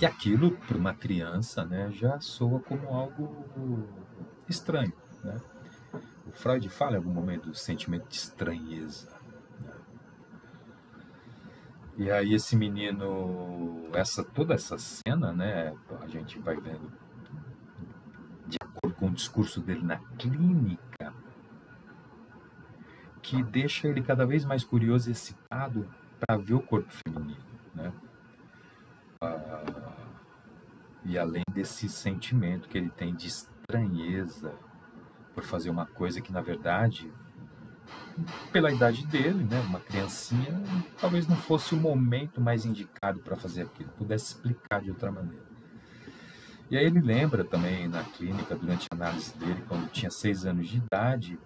e 0.00 0.04
aquilo, 0.04 0.50
para 0.50 0.76
uma 0.76 0.92
criança, 0.92 1.64
né, 1.64 1.90
já 1.92 2.20
soa 2.20 2.58
como 2.58 2.88
algo 2.88 3.88
estranho, 4.48 4.92
né? 5.22 5.36
O 6.26 6.32
Freud 6.32 6.68
fala 6.68 6.94
em 6.94 6.96
algum 6.96 7.12
momento 7.12 7.48
do 7.50 7.54
sentimento 7.54 8.08
de 8.08 8.16
estranheza. 8.16 9.08
Né? 9.60 9.72
E 11.98 12.10
aí 12.10 12.34
esse 12.34 12.56
menino, 12.56 13.88
essa 13.92 14.24
toda 14.24 14.54
essa 14.54 14.76
cena, 14.78 15.32
né, 15.32 15.76
a 16.00 16.08
gente 16.08 16.38
vai 16.40 16.56
vendo 16.56 16.92
de 18.46 18.56
acordo 18.60 18.96
com 18.96 19.06
o 19.08 19.12
discurso 19.12 19.60
dele 19.60 19.82
na 19.82 19.98
clínica, 20.18 20.91
que 23.22 23.42
deixa 23.42 23.88
ele 23.88 24.02
cada 24.02 24.26
vez 24.26 24.44
mais 24.44 24.64
curioso 24.64 25.08
e 25.08 25.12
excitado 25.12 25.88
para 26.18 26.36
ver 26.36 26.54
o 26.54 26.60
corpo 26.60 26.92
feminino, 27.06 27.40
né? 27.74 27.92
Ah, 29.20 29.62
e 31.04 31.16
além 31.18 31.42
desse 31.52 31.88
sentimento 31.88 32.68
que 32.68 32.76
ele 32.76 32.90
tem 32.90 33.14
de 33.14 33.28
estranheza 33.28 34.52
por 35.34 35.44
fazer 35.44 35.70
uma 35.70 35.86
coisa 35.86 36.20
que, 36.20 36.32
na 36.32 36.40
verdade, 36.40 37.10
pela 38.52 38.72
idade 38.72 39.06
dele, 39.06 39.44
né, 39.44 39.60
uma 39.60 39.80
criancinha, 39.80 40.60
talvez 41.00 41.26
não 41.26 41.36
fosse 41.36 41.74
o 41.74 41.80
momento 41.80 42.40
mais 42.40 42.64
indicado 42.64 43.20
para 43.20 43.36
fazer 43.36 43.62
aquilo, 43.62 43.90
pudesse 43.90 44.34
explicar 44.34 44.82
de 44.82 44.90
outra 44.90 45.10
maneira. 45.10 45.44
E 46.70 46.76
aí 46.76 46.84
ele 46.86 47.00
lembra 47.00 47.44
também 47.44 47.88
na 47.88 48.02
clínica, 48.02 48.54
durante 48.54 48.86
a 48.90 48.94
análise 48.94 49.36
dele, 49.36 49.62
quando 49.68 49.90
tinha 49.90 50.10
seis 50.10 50.46
anos 50.46 50.68
de 50.68 50.78
idade, 50.78 51.38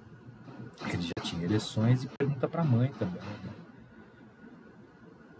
ele 0.85 1.02
já 1.02 1.23
tinha 1.23 1.45
ereções 1.45 2.04
e 2.04 2.09
pergunta 2.09 2.49
para 2.49 2.62
a 2.62 2.64
mãe 2.64 2.92
também. 2.99 3.21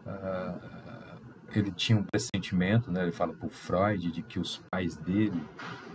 Ah, 0.07 1.17
ele 1.55 1.71
tinha 1.73 1.99
um 1.99 2.05
pressentimento, 2.05 2.91
né, 2.91 3.03
ele 3.03 3.13
fala 3.13 3.33
para 3.33 3.49
Freud, 3.49 4.11
de 4.11 4.23
que 4.23 4.39
os 4.39 4.59
pais 4.71 4.97
dele 4.97 5.43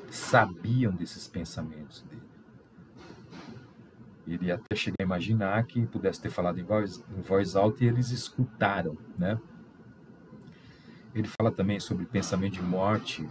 sabiam 0.09 0.91
desses 0.93 1.27
pensamentos 1.27 2.01
dele. 2.03 2.21
Ele 4.27 4.51
até 4.51 4.75
chegar 4.75 4.97
a 4.99 5.03
imaginar 5.03 5.63
que 5.65 5.85
pudesse 5.87 6.21
ter 6.21 6.29
falado 6.29 6.59
em 6.59 6.63
voz, 6.63 7.03
em 7.17 7.21
voz 7.21 7.55
alta 7.55 7.83
e 7.83 7.87
eles 7.87 8.11
escutaram, 8.11 8.97
né? 9.17 9.39
Ele 11.13 11.27
fala 11.27 11.51
também 11.51 11.79
sobre 11.79 12.05
pensamento 12.05 12.53
de 12.53 12.61
morte 12.61 13.27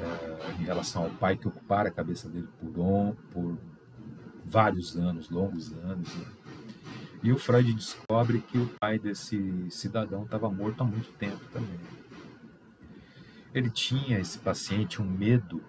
é, 0.00 0.60
em 0.60 0.64
relação 0.64 1.04
ao 1.04 1.10
pai 1.10 1.36
que 1.36 1.48
ocupara 1.48 1.88
a 1.88 1.92
cabeça 1.92 2.28
dele 2.28 2.48
por, 2.60 2.78
on, 2.78 3.14
por 3.32 3.58
vários 4.44 4.96
anos, 4.96 5.30
longos 5.30 5.72
anos. 5.72 6.14
Né? 6.14 6.26
E 7.22 7.32
o 7.32 7.38
Freud 7.38 7.72
descobre 7.72 8.40
que 8.40 8.58
o 8.58 8.68
pai 8.78 8.98
desse 8.98 9.70
cidadão 9.70 10.24
estava 10.24 10.50
morto 10.50 10.82
há 10.82 10.84
muito 10.84 11.10
tempo 11.12 11.42
também. 11.52 11.80
Ele 13.54 13.70
tinha, 13.70 14.18
esse 14.18 14.38
paciente, 14.38 15.00
um 15.00 15.08
medo 15.08 15.62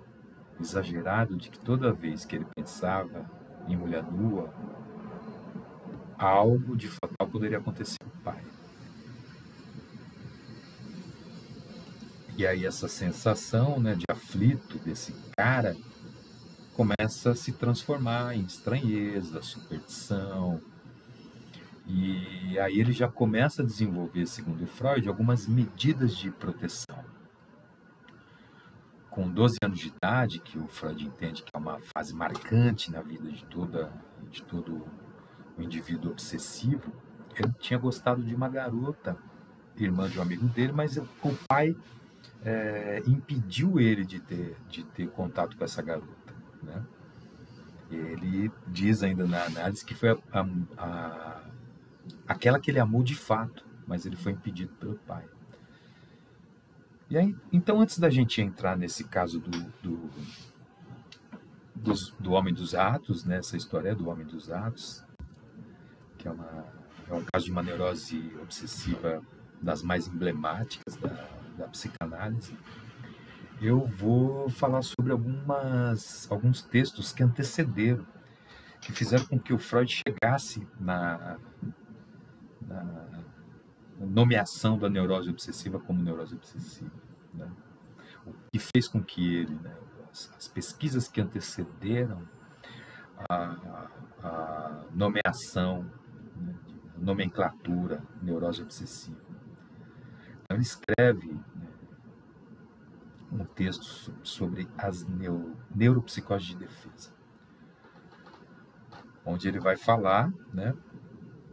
exagerado 0.59 1.37
de 1.37 1.49
que 1.49 1.59
toda 1.59 1.93
vez 1.93 2.25
que 2.25 2.35
ele 2.35 2.45
pensava 2.55 3.29
em 3.67 3.77
mulher 3.77 4.03
nua, 4.03 4.53
algo 6.17 6.75
de 6.75 6.87
fatal 6.87 7.27
poderia 7.27 7.57
acontecer 7.57 7.97
com 7.99 8.09
o 8.09 8.21
pai. 8.23 8.43
E 12.37 12.45
aí 12.45 12.65
essa 12.65 12.87
sensação 12.87 13.79
né, 13.79 13.95
de 13.95 14.03
aflito 14.09 14.77
desse 14.79 15.13
cara 15.37 15.75
começa 16.75 17.31
a 17.31 17.35
se 17.35 17.53
transformar 17.53 18.35
em 18.35 18.41
estranheza, 18.41 19.41
superstição. 19.41 20.61
E 21.87 22.59
aí 22.59 22.79
ele 22.79 22.91
já 22.91 23.07
começa 23.07 23.61
a 23.61 23.65
desenvolver, 23.65 24.25
segundo 24.25 24.65
Freud, 24.67 25.07
algumas 25.07 25.47
medidas 25.47 26.15
de 26.15 26.31
proteção 26.31 27.05
com 29.15 29.29
12 29.29 29.55
anos 29.63 29.79
de 29.79 29.87
idade, 29.87 30.39
que 30.39 30.59
o 30.59 30.67
Freud 30.67 31.05
entende 31.05 31.41
que 31.41 31.49
é 31.53 31.57
uma 31.57 31.79
fase 31.95 32.13
marcante 32.13 32.91
na 32.91 33.01
vida 33.01 33.31
de, 33.31 33.45
toda, 33.45 33.89
de 34.29 34.43
todo 34.43 34.85
o 35.57 35.61
indivíduo 35.61 36.11
obsessivo, 36.11 36.91
ele 37.33 37.53
tinha 37.57 37.79
gostado 37.79 38.21
de 38.21 38.35
uma 38.35 38.49
garota, 38.49 39.17
irmã 39.77 40.09
de 40.09 40.19
um 40.19 40.21
amigo 40.21 40.45
dele, 40.49 40.73
mas 40.73 40.97
o 40.97 41.07
pai 41.47 41.73
é, 42.43 43.01
impediu 43.07 43.79
ele 43.79 44.03
de 44.03 44.19
ter, 44.19 44.57
de 44.67 44.83
ter 44.83 45.07
contato 45.07 45.55
com 45.55 45.63
essa 45.63 45.81
garota. 45.81 46.24
Né? 46.65 46.83
Ele 47.91 48.51
diz 48.67 49.03
ainda 49.03 49.25
na 49.25 49.45
análise 49.45 49.85
que 49.85 49.93
foi 49.93 50.09
a, 50.09 50.17
a, 50.33 50.45
a, 50.77 51.41
aquela 52.27 52.59
que 52.59 52.71
ele 52.71 52.79
amou 52.79 53.03
de 53.03 53.15
fato, 53.15 53.65
mas 53.87 54.05
ele 54.05 54.15
foi 54.15 54.31
impedido 54.31 54.73
pelo 54.75 54.95
pai. 54.95 55.23
E 57.09 57.17
aí, 57.17 57.35
então, 57.53 57.79
antes 57.79 57.99
da 57.99 58.09
gente 58.09 58.41
entrar 58.41 58.75
nesse 58.75 59.03
caso 59.03 59.39
do, 59.39 59.51
do, 59.83 60.09
do 62.19 62.31
Homem 62.31 62.53
dos 62.53 62.73
Atos, 62.73 63.23
né, 63.23 63.37
essa 63.37 63.55
história 63.55 63.95
do 63.95 64.09
Homem 64.09 64.25
dos 64.25 64.49
Atos, 64.49 65.03
que 66.17 66.27
é, 66.27 66.31
uma, 66.31 66.65
é 67.07 67.13
um 67.13 67.23
caso 67.31 67.45
de 67.45 67.51
uma 67.51 67.61
neurose 67.61 68.35
obsessiva 68.41 69.21
das 69.61 69.83
mais 69.83 70.07
emblemáticas 70.07 70.95
da, 70.97 71.29
da 71.57 71.67
psicanálise, 71.67 72.57
eu 73.65 73.85
vou 73.85 74.49
falar 74.49 74.81
sobre 74.83 75.11
algumas, 75.11 76.29
alguns 76.31 76.61
textos 76.61 77.11
que 77.11 77.23
antecederam, 77.23 78.05
que 78.79 78.91
fizeram 78.91 79.25
com 79.25 79.39
que 79.39 79.53
o 79.53 79.57
Freud 79.57 79.91
chegasse 79.91 80.67
na, 80.79 81.37
na 82.61 83.23
nomeação 83.99 84.77
da 84.77 84.87
neurose 84.87 85.29
obsessiva 85.29 85.79
como 85.79 86.03
neurose 86.03 86.35
obsessiva. 86.35 86.91
Né? 87.33 87.49
O 88.25 88.33
que 88.51 88.59
fez 88.59 88.87
com 88.87 89.01
que 89.03 89.35
ele, 89.35 89.55
né, 89.55 89.75
as, 90.11 90.31
as, 90.37 90.47
pesquisas 90.47 91.07
que 91.07 91.19
antecederam 91.19 92.21
a, 93.27 93.89
a 94.21 94.83
nomeação, 94.93 95.89
né, 96.35 96.53
nomenclatura 96.97 98.03
neurose 98.21 98.61
obsessiva. 98.61 99.19
Então, 100.43 100.57
ele 100.57 100.61
escreve 100.61 101.39
um 103.31 103.43
texto 103.43 104.13
sobre 104.23 104.67
as 104.77 105.05
neuro, 105.05 105.55
neuropsicoses 105.73 106.47
de 106.49 106.57
defesa, 106.57 107.11
onde 109.25 109.47
ele 109.47 109.59
vai 109.59 109.75
falar 109.75 110.31
né, 110.53 110.73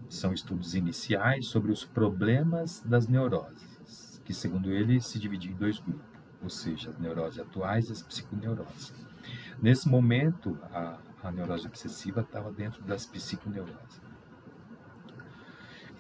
são 0.09 0.33
estudos 0.33 0.75
iniciais 0.75 1.47
sobre 1.47 1.73
os 1.73 1.85
problemas 1.85 2.83
das 2.83 3.09
neuroses, 3.09 4.21
que, 4.25 4.35
segundo 4.35 4.71
ele, 4.71 5.00
se 5.00 5.19
dividem 5.19 5.50
em 5.50 5.55
dois 5.55 5.79
grupos, 5.79 6.07
ou 6.43 6.50
seja, 6.50 6.91
as 6.91 6.99
neuroses 6.99 7.41
atuais 7.41 7.88
e 7.88 7.93
as 7.93 8.02
psiconeuroses. 8.02 8.93
Nesse 9.61 9.88
momento, 9.88 10.59
a, 10.73 10.99
a 11.23 11.33
neurose 11.33 11.67
obsessiva 11.67 12.21
estava 12.21 12.52
dentro 12.52 12.83
das 12.83 13.07
psiconeuroses. 13.07 14.02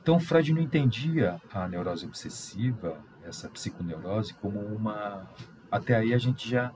Então, 0.02 0.18
Freud 0.18 0.52
não 0.52 0.60
entendia 0.60 1.40
a 1.52 1.68
neurose 1.68 2.04
obsessiva, 2.04 2.98
essa 3.22 3.48
psiconeurose, 3.48 4.34
como 4.34 4.58
uma. 4.58 5.28
Até 5.72 5.96
aí 5.96 6.12
a 6.12 6.18
gente 6.18 6.48
já. 6.48 6.70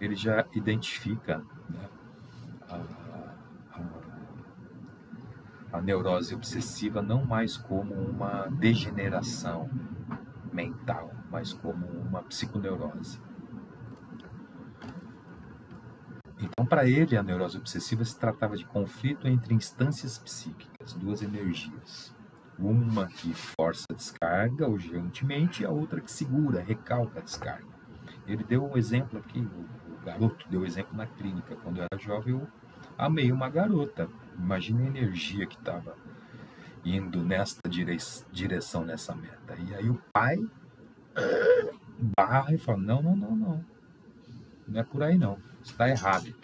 Ele 0.00 0.16
já 0.16 0.44
identifica 0.52 1.44
né, 1.68 1.88
a, 2.68 2.80
a 5.74 5.80
neurose 5.80 6.34
obsessiva 6.34 7.00
não 7.00 7.24
mais 7.24 7.56
como 7.56 7.94
uma 7.94 8.48
degeneração 8.48 9.70
mental, 10.52 11.12
mas 11.30 11.52
como 11.52 11.86
uma 11.86 12.22
psiconeurose. 12.24 13.20
Então, 16.40 16.66
para 16.66 16.84
ele, 16.84 17.16
a 17.16 17.22
neurose 17.22 17.56
obsessiva 17.56 18.04
se 18.04 18.18
tratava 18.18 18.56
de 18.56 18.64
conflito 18.64 19.28
entre 19.28 19.54
instâncias 19.54 20.18
psíquicas, 20.18 20.94
duas 20.94 21.22
energias. 21.22 22.12
Uma 22.58 23.06
que 23.06 23.32
força 23.32 23.84
a 23.90 23.94
descarga 23.94 24.68
urgentemente 24.68 25.62
e 25.62 25.66
a 25.66 25.70
outra 25.70 26.00
que 26.00 26.10
segura, 26.10 26.60
recalca 26.60 27.20
a 27.20 27.22
descarga. 27.22 27.81
Ele 28.32 28.44
deu 28.44 28.64
um 28.64 28.76
exemplo 28.76 29.18
aqui, 29.18 29.40
o 29.40 30.04
garoto 30.04 30.48
deu 30.48 30.60
um 30.60 30.64
exemplo 30.64 30.96
na 30.96 31.06
clínica. 31.06 31.56
Quando 31.56 31.78
eu 31.78 31.86
era 31.90 32.02
jovem, 32.02 32.34
eu 32.34 32.48
amei 32.96 33.30
uma 33.30 33.48
garota. 33.48 34.08
Imagina 34.38 34.82
a 34.82 34.86
energia 34.86 35.46
que 35.46 35.56
estava 35.56 35.94
indo 36.84 37.22
nesta 37.22 37.68
direção, 37.68 38.84
nessa 38.84 39.14
meta. 39.14 39.54
E 39.58 39.74
aí 39.74 39.88
o 39.88 40.00
pai 40.12 40.38
barra 42.16 42.54
e 42.54 42.58
fala: 42.58 42.78
não, 42.78 43.02
não, 43.02 43.16
não, 43.16 43.36
não. 43.36 43.64
Não 44.66 44.80
é 44.80 44.84
por 44.84 45.02
aí 45.02 45.18
não. 45.18 45.38
Está 45.62 45.88
errado. 45.88 46.34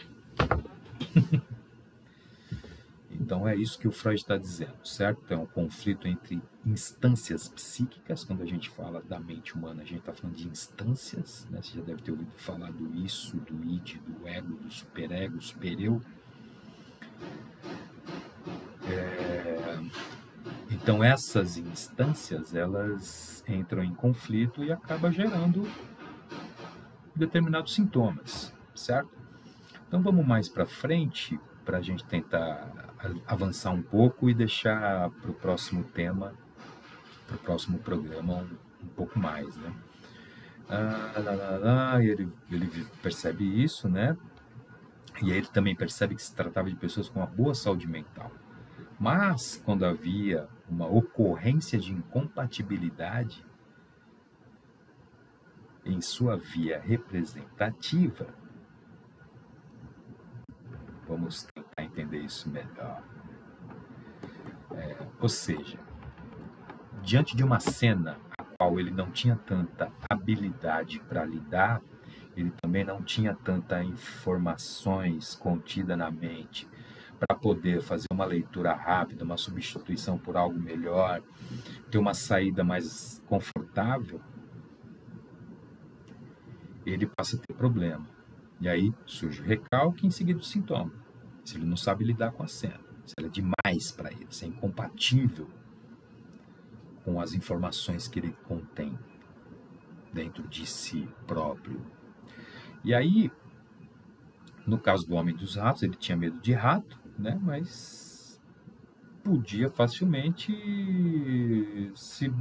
Então 3.28 3.46
é 3.46 3.54
isso 3.54 3.78
que 3.78 3.86
o 3.86 3.92
Freud 3.92 4.18
está 4.18 4.38
dizendo, 4.38 4.78
certo? 4.82 5.22
É 5.28 5.36
um 5.36 5.44
conflito 5.44 6.08
entre 6.08 6.40
instâncias 6.64 7.46
psíquicas. 7.46 8.24
Quando 8.24 8.42
a 8.42 8.46
gente 8.46 8.70
fala 8.70 9.02
da 9.02 9.20
mente 9.20 9.54
humana, 9.54 9.82
a 9.82 9.84
gente 9.84 9.98
está 9.98 10.14
falando 10.14 10.34
de 10.34 10.48
instâncias. 10.48 11.46
Né? 11.50 11.60
Você 11.60 11.76
já 11.76 11.84
deve 11.84 12.00
ter 12.00 12.10
ouvido 12.10 12.32
falar 12.38 12.72
do 12.72 12.96
isso, 12.96 13.36
do 13.36 13.62
id, 13.70 13.96
do 13.98 14.26
ego, 14.26 14.54
do 14.54 14.72
superego, 14.72 15.42
supereu 15.42 16.00
é, 18.86 19.78
então 20.70 21.04
essas 21.04 21.58
instâncias 21.58 22.54
elas 22.54 23.44
entram 23.46 23.84
em 23.84 23.92
conflito 23.92 24.64
e 24.64 24.72
acaba 24.72 25.12
gerando 25.12 25.70
determinados 27.14 27.74
sintomas, 27.74 28.54
certo? 28.74 29.10
Então 29.86 30.00
vamos 30.00 30.26
mais 30.26 30.48
para 30.48 30.64
frente 30.64 31.38
para 31.68 31.76
a 31.76 31.82
gente 31.82 32.02
tentar 32.06 32.66
avançar 33.26 33.72
um 33.72 33.82
pouco 33.82 34.30
e 34.30 34.32
deixar 34.32 35.10
para 35.10 35.30
o 35.30 35.34
próximo 35.34 35.84
tema, 35.84 36.32
para 37.26 37.36
o 37.36 37.38
próximo 37.40 37.78
programa 37.78 38.36
um, 38.36 38.84
um 38.84 38.88
pouco 38.96 39.18
mais, 39.18 39.54
né? 39.58 39.74
Ah, 40.66 41.12
lá, 41.18 41.32
lá, 41.32 41.58
lá, 41.58 42.02
ele, 42.02 42.32
ele 42.50 42.86
percebe 43.02 43.44
isso, 43.62 43.86
né? 43.86 44.16
E 45.20 45.30
aí 45.30 45.36
ele 45.36 45.48
também 45.48 45.76
percebe 45.76 46.14
que 46.14 46.22
se 46.22 46.34
tratava 46.34 46.70
de 46.70 46.76
pessoas 46.76 47.10
com 47.10 47.20
uma 47.20 47.26
boa 47.26 47.54
saúde 47.54 47.86
mental. 47.86 48.32
Mas, 48.98 49.60
quando 49.62 49.84
havia 49.84 50.48
uma 50.70 50.86
ocorrência 50.86 51.78
de 51.78 51.92
incompatibilidade 51.92 53.44
em 55.84 56.00
sua 56.00 56.34
via 56.34 56.80
representativa, 56.80 58.26
vamos 61.08 61.48
tentar 61.54 61.82
entender 61.82 62.18
isso 62.18 62.50
melhor. 62.50 63.02
É, 64.72 64.96
ou 65.18 65.28
seja, 65.28 65.78
diante 67.02 67.34
de 67.34 67.42
uma 67.42 67.58
cena 67.58 68.18
a 68.36 68.44
qual 68.44 68.78
ele 68.78 68.90
não 68.90 69.10
tinha 69.10 69.34
tanta 69.34 69.90
habilidade 70.08 71.00
para 71.00 71.24
lidar, 71.24 71.80
ele 72.36 72.52
também 72.60 72.84
não 72.84 73.02
tinha 73.02 73.34
tanta 73.34 73.82
informações 73.82 75.34
contida 75.34 75.96
na 75.96 76.10
mente 76.10 76.68
para 77.18 77.36
poder 77.36 77.82
fazer 77.82 78.06
uma 78.12 78.24
leitura 78.24 78.72
rápida, 78.72 79.24
uma 79.24 79.36
substituição 79.36 80.16
por 80.16 80.36
algo 80.36 80.58
melhor, 80.58 81.20
ter 81.90 81.98
uma 81.98 82.14
saída 82.14 82.62
mais 82.62 83.20
confortável, 83.26 84.20
ele 86.86 87.06
passa 87.06 87.36
a 87.36 87.40
ter 87.40 87.54
problema. 87.54 88.17
E 88.60 88.68
aí 88.68 88.92
surge 89.06 89.40
o 89.40 89.44
recalque 89.44 90.04
e 90.04 90.08
em 90.08 90.10
seguida 90.10 90.40
o 90.40 90.42
sintoma. 90.42 90.92
Se 91.44 91.56
ele 91.56 91.66
não 91.66 91.76
sabe 91.76 92.04
lidar 92.04 92.32
com 92.32 92.42
a 92.42 92.48
cena, 92.48 92.80
se 93.06 93.14
ela 93.16 93.28
é 93.28 93.30
demais 93.30 93.92
para 93.92 94.10
ele, 94.10 94.26
se 94.30 94.44
é 94.44 94.48
incompatível 94.48 95.48
com 97.04 97.20
as 97.20 97.32
informações 97.32 98.06
que 98.06 98.18
ele 98.18 98.36
contém 98.44 98.98
dentro 100.12 100.46
de 100.48 100.66
si 100.66 101.08
próprio. 101.26 101.80
E 102.84 102.94
aí, 102.94 103.30
no 104.66 104.78
caso 104.78 105.06
do 105.06 105.14
homem 105.14 105.34
dos 105.34 105.56
ratos, 105.56 105.82
ele 105.82 105.96
tinha 105.96 106.16
medo 106.16 106.38
de 106.40 106.52
rato, 106.52 106.98
né? 107.18 107.38
Mas 107.40 108.40
podia 109.22 109.70
facilmente 109.70 110.52
se, 111.94 112.28
uh, 112.28 112.34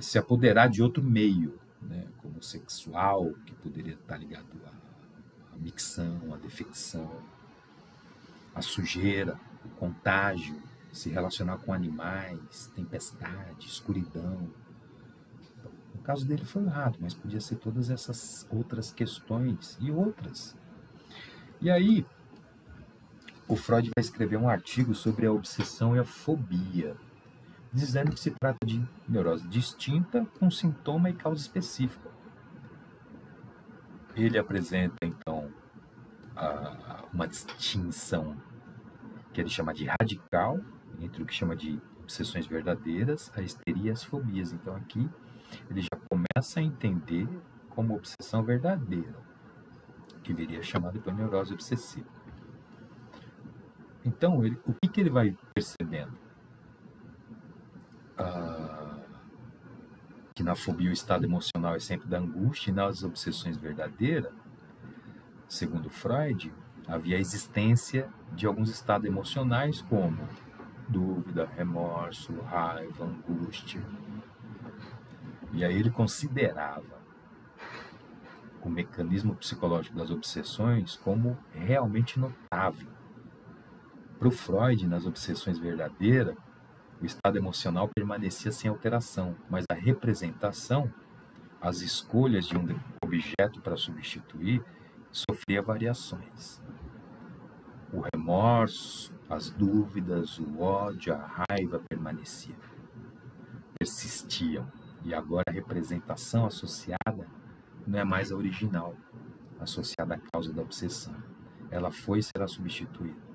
se 0.00 0.18
apoderar 0.18 0.68
de 0.68 0.82
outro 0.82 1.02
meio, 1.02 1.58
né? 1.86 2.06
Como 2.18 2.42
sexual, 2.42 3.32
que 3.44 3.54
poderia 3.54 3.94
estar 3.94 4.16
ligado 4.16 4.46
à, 4.66 5.54
à 5.54 5.58
micção, 5.58 6.34
à 6.34 6.36
defecção, 6.36 7.10
à 8.54 8.62
sujeira, 8.62 9.38
o 9.64 9.68
contágio, 9.70 10.60
se 10.92 11.10
relacionar 11.10 11.58
com 11.58 11.72
animais, 11.72 12.70
tempestade, 12.74 13.66
escuridão, 13.66 14.50
caso 16.06 16.24
dele 16.24 16.44
foi 16.44 16.62
errado, 16.62 16.98
mas 17.00 17.12
podia 17.12 17.40
ser 17.40 17.56
todas 17.56 17.90
essas 17.90 18.46
outras 18.48 18.92
questões 18.92 19.76
e 19.80 19.90
outras. 19.90 20.56
E 21.60 21.68
aí, 21.68 22.06
o 23.48 23.56
Freud 23.56 23.90
vai 23.96 24.00
escrever 24.00 24.36
um 24.36 24.48
artigo 24.48 24.94
sobre 24.94 25.26
a 25.26 25.32
obsessão 25.32 25.96
e 25.96 25.98
a 25.98 26.04
fobia, 26.04 26.96
dizendo 27.76 28.10
que 28.10 28.18
se 28.18 28.30
trata 28.30 28.64
de 28.64 28.82
neurose 29.06 29.46
distinta 29.48 30.26
com 30.38 30.50
sintoma 30.50 31.10
e 31.10 31.12
causa 31.12 31.42
específica. 31.42 32.10
Ele 34.14 34.38
apresenta, 34.38 34.96
então, 35.02 35.52
uma 37.12 37.28
distinção 37.28 38.34
que 39.32 39.42
ele 39.42 39.50
chama 39.50 39.74
de 39.74 39.84
radical 39.84 40.58
entre 41.00 41.22
o 41.22 41.26
que 41.26 41.34
chama 41.34 41.54
de 41.54 41.78
obsessões 42.00 42.46
verdadeiras, 42.46 43.30
a 43.36 43.42
histeria 43.42 43.88
e 43.88 43.90
as 43.90 44.02
fobias. 44.02 44.52
Então 44.52 44.74
aqui 44.74 45.08
ele 45.68 45.82
já 45.82 45.98
começa 46.08 46.60
a 46.60 46.62
entender 46.62 47.28
como 47.68 47.94
obsessão 47.94 48.42
verdadeira, 48.42 49.14
que 50.22 50.32
viria 50.32 50.62
chamada 50.62 50.94
depois 50.94 51.14
neurose 51.14 51.52
obsessiva. 51.52 52.08
Então, 54.02 54.42
ele, 54.44 54.58
o 54.64 54.72
que, 54.72 54.88
que 54.88 55.00
ele 55.00 55.10
vai 55.10 55.36
percebendo? 55.52 56.25
Ah, 58.18 58.96
que 60.34 60.42
na 60.42 60.54
fobia 60.54 60.90
o 60.90 60.92
estado 60.92 61.24
emocional 61.24 61.74
é 61.74 61.80
sempre 61.80 62.08
da 62.08 62.18
angústia 62.18 62.70
e 62.70 62.74
nas 62.74 63.02
obsessões 63.02 63.56
verdadeiras, 63.56 64.32
segundo 65.48 65.88
Freud, 65.88 66.52
havia 66.86 67.16
a 67.16 67.20
existência 67.20 68.08
de 68.32 68.46
alguns 68.46 68.70
estados 68.70 69.06
emocionais 69.06 69.80
como 69.82 70.28
dúvida, 70.88 71.48
remorso, 71.56 72.32
raiva, 72.42 73.04
angústia. 73.04 73.82
E 75.52 75.64
aí 75.64 75.74
ele 75.74 75.90
considerava 75.90 76.96
o 78.62 78.68
mecanismo 78.68 79.34
psicológico 79.36 79.96
das 79.96 80.10
obsessões 80.10 80.96
como 80.96 81.38
realmente 81.52 82.18
notável. 82.18 82.88
Para 84.18 84.28
o 84.28 84.30
Freud, 84.30 84.86
nas 84.86 85.06
obsessões 85.06 85.58
verdadeiras, 85.58 86.36
o 87.00 87.06
estado 87.06 87.36
emocional 87.36 87.88
permanecia 87.94 88.50
sem 88.50 88.70
alteração, 88.70 89.36
mas 89.50 89.64
a 89.70 89.74
representação, 89.74 90.92
as 91.60 91.80
escolhas 91.80 92.46
de 92.46 92.56
um 92.56 92.66
objeto 93.02 93.60
para 93.60 93.76
substituir, 93.76 94.64
sofria 95.12 95.62
variações. 95.62 96.60
O 97.92 98.02
remorso, 98.14 99.14
as 99.28 99.50
dúvidas, 99.50 100.38
o 100.38 100.60
ódio, 100.60 101.14
a 101.14 101.44
raiva 101.48 101.80
permaneciam, 101.88 102.56
persistiam, 103.78 104.66
e 105.04 105.14
agora 105.14 105.44
a 105.48 105.52
representação 105.52 106.46
associada 106.46 107.28
não 107.86 107.98
é 107.98 108.04
mais 108.04 108.32
a 108.32 108.36
original, 108.36 108.96
associada 109.60 110.14
à 110.14 110.18
causa 110.32 110.52
da 110.52 110.62
obsessão. 110.62 111.14
Ela 111.70 111.90
foi 111.90 112.18
e 112.18 112.22
será 112.22 112.48
substituída. 112.48 113.25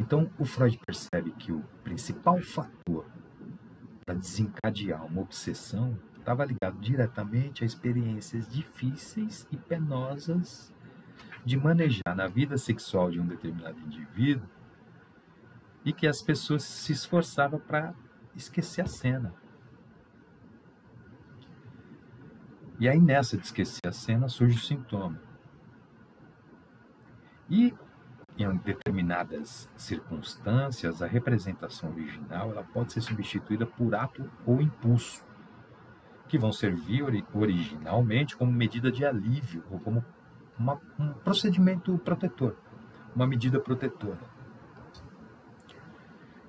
Então, 0.00 0.30
o 0.38 0.46
Freud 0.46 0.80
percebe 0.86 1.30
que 1.32 1.52
o 1.52 1.60
principal 1.84 2.40
fator 2.40 3.04
para 4.04 4.14
desencadear 4.14 5.04
uma 5.04 5.20
obsessão 5.20 5.96
estava 6.18 6.42
ligado 6.42 6.80
diretamente 6.80 7.62
a 7.62 7.66
experiências 7.66 8.48
difíceis 8.48 9.46
e 9.52 9.58
penosas 9.58 10.72
de 11.44 11.54
manejar 11.58 12.16
na 12.16 12.26
vida 12.26 12.56
sexual 12.56 13.10
de 13.10 13.20
um 13.20 13.26
determinado 13.26 13.78
indivíduo 13.78 14.48
e 15.84 15.92
que 15.92 16.06
as 16.06 16.22
pessoas 16.22 16.62
se 16.62 16.92
esforçavam 16.92 17.60
para 17.60 17.94
esquecer 18.34 18.80
a 18.80 18.86
cena. 18.86 19.34
E 22.78 22.88
aí 22.88 22.98
nessa 22.98 23.36
de 23.36 23.44
esquecer 23.44 23.86
a 23.86 23.92
cena 23.92 24.30
surge 24.30 24.56
o 24.56 24.60
sintoma. 24.60 25.20
E 27.50 27.74
em 28.38 28.56
determinadas 28.56 29.68
circunstâncias, 29.76 31.02
a 31.02 31.06
representação 31.06 31.90
original 31.90 32.50
ela 32.50 32.62
pode 32.62 32.92
ser 32.92 33.00
substituída 33.00 33.66
por 33.66 33.94
ato 33.94 34.30
ou 34.46 34.60
impulso, 34.60 35.24
que 36.28 36.38
vão 36.38 36.52
servir 36.52 37.04
originalmente 37.34 38.36
como 38.36 38.52
medida 38.52 38.90
de 38.90 39.04
alívio 39.04 39.64
ou 39.70 39.78
como 39.80 40.04
uma, 40.58 40.80
um 40.98 41.12
procedimento 41.12 41.96
protetor, 41.98 42.56
uma 43.14 43.26
medida 43.26 43.58
protetora. 43.58 44.20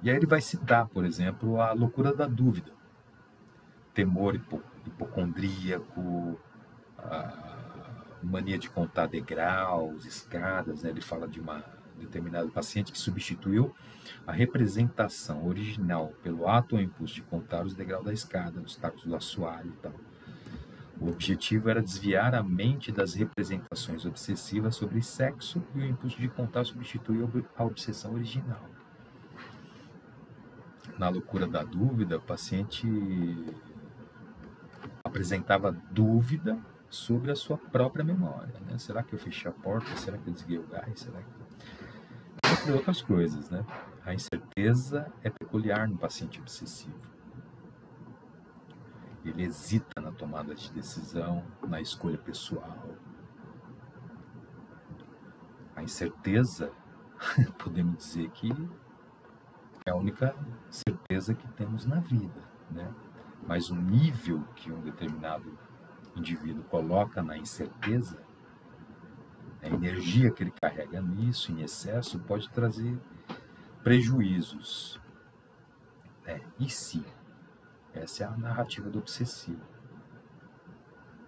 E 0.04 0.10
aí 0.10 0.16
ele 0.16 0.26
vai 0.26 0.42
citar, 0.42 0.88
por 0.88 1.06
exemplo, 1.06 1.62
a 1.62 1.74
loucura 1.74 2.14
da 2.14 2.26
dúvida, 2.28 2.72
temor 3.94 4.36
hipocondríaco, 4.86 6.40
mania 8.24 8.58
de 8.58 8.70
contar 8.70 9.08
degraus, 9.08 10.06
escadas, 10.06 10.84
né? 10.84 10.90
ele 10.90 11.02
fala 11.02 11.28
de 11.28 11.40
uma 11.40 11.64
determinado 12.02 12.50
paciente 12.50 12.92
que 12.92 12.98
substituiu 12.98 13.74
a 14.26 14.32
representação 14.32 15.46
original 15.46 16.14
pelo 16.24 16.48
ato 16.48 16.76
ou 16.76 16.82
impulso 16.82 17.16
de 17.16 17.22
contar 17.22 17.66
os 17.66 17.74
degraus 17.74 18.04
da 18.04 18.14
escada, 18.14 18.60
os 18.60 18.76
tacos 18.76 19.06
do 19.06 19.16
assoalho 19.16 19.70
e 19.70 19.82
tal. 19.82 19.94
O 21.00 21.10
objetivo 21.10 21.70
era 21.70 21.82
desviar 21.82 22.36
a 22.36 22.44
mente 22.44 22.92
das 22.92 23.16
representações 23.16 24.06
obsessivas 24.06 24.76
sobre 24.76 25.02
sexo 25.02 25.64
e 25.74 25.80
o 25.80 25.86
impulso 25.86 26.20
de 26.20 26.28
contar 26.28 26.64
substituiu 26.64 27.28
a 27.56 27.64
obsessão 27.64 28.14
original. 28.14 28.64
Na 31.00 31.10
loucura 31.10 31.48
da 31.48 31.64
dúvida, 31.64 32.18
o 32.18 32.22
paciente 32.22 32.88
apresentava 35.04 35.72
dúvida 35.90 36.60
sobre 36.92 37.32
a 37.32 37.36
sua 37.36 37.58
própria 37.58 38.04
memória. 38.04 38.60
Né? 38.68 38.78
Será 38.78 39.02
que 39.02 39.14
eu 39.14 39.20
fechei 39.20 39.50
a 39.50 39.54
porta? 39.54 39.96
Será 39.96 40.18
que 40.18 40.28
eu 40.28 40.34
desliguei 40.34 40.60
o 40.60 40.68
gás? 40.68 41.00
Será 41.00 41.22
que... 41.22 42.52
Entre 42.52 42.74
outras 42.74 43.02
coisas, 43.02 43.50
né? 43.50 43.66
A 44.06 44.14
incerteza 44.14 45.12
é 45.24 45.30
peculiar 45.30 45.88
no 45.88 45.98
paciente 45.98 46.40
obsessivo. 46.42 47.00
Ele 49.24 49.44
hesita 49.44 50.02
na 50.02 50.12
tomada 50.12 50.54
de 50.54 50.70
decisão, 50.74 51.46
na 51.66 51.80
escolha 51.80 52.18
pessoal. 52.18 52.90
A 55.76 55.82
incerteza, 55.82 56.74
podemos 57.58 57.98
dizer 57.98 58.30
que 58.32 58.52
é 59.86 59.92
a 59.92 59.96
única 59.96 60.36
certeza 60.70 61.34
que 61.34 61.48
temos 61.54 61.86
na 61.86 62.02
vida, 62.02 62.44
né? 62.70 62.94
Mas 63.48 63.70
o 63.70 63.76
nível 63.76 64.44
que 64.56 64.72
um 64.72 64.82
determinado 64.82 65.58
indivíduo 66.16 66.64
coloca 66.66 67.22
na 67.22 67.38
incerteza, 67.38 68.22
a 69.62 69.68
energia 69.68 70.32
que 70.32 70.44
ele 70.44 70.54
carrega 70.62 71.02
nisso, 71.02 71.52
em 71.52 71.62
excesso, 71.62 72.20
pode 72.20 72.50
trazer 72.50 73.00
prejuízos. 73.84 75.00
É, 76.26 76.42
e 76.60 76.70
se? 76.70 77.06
Essa 77.94 78.24
é 78.24 78.28
a 78.28 78.38
narrativa 78.38 78.90
do 78.90 79.00
obsessivo. 79.00 79.62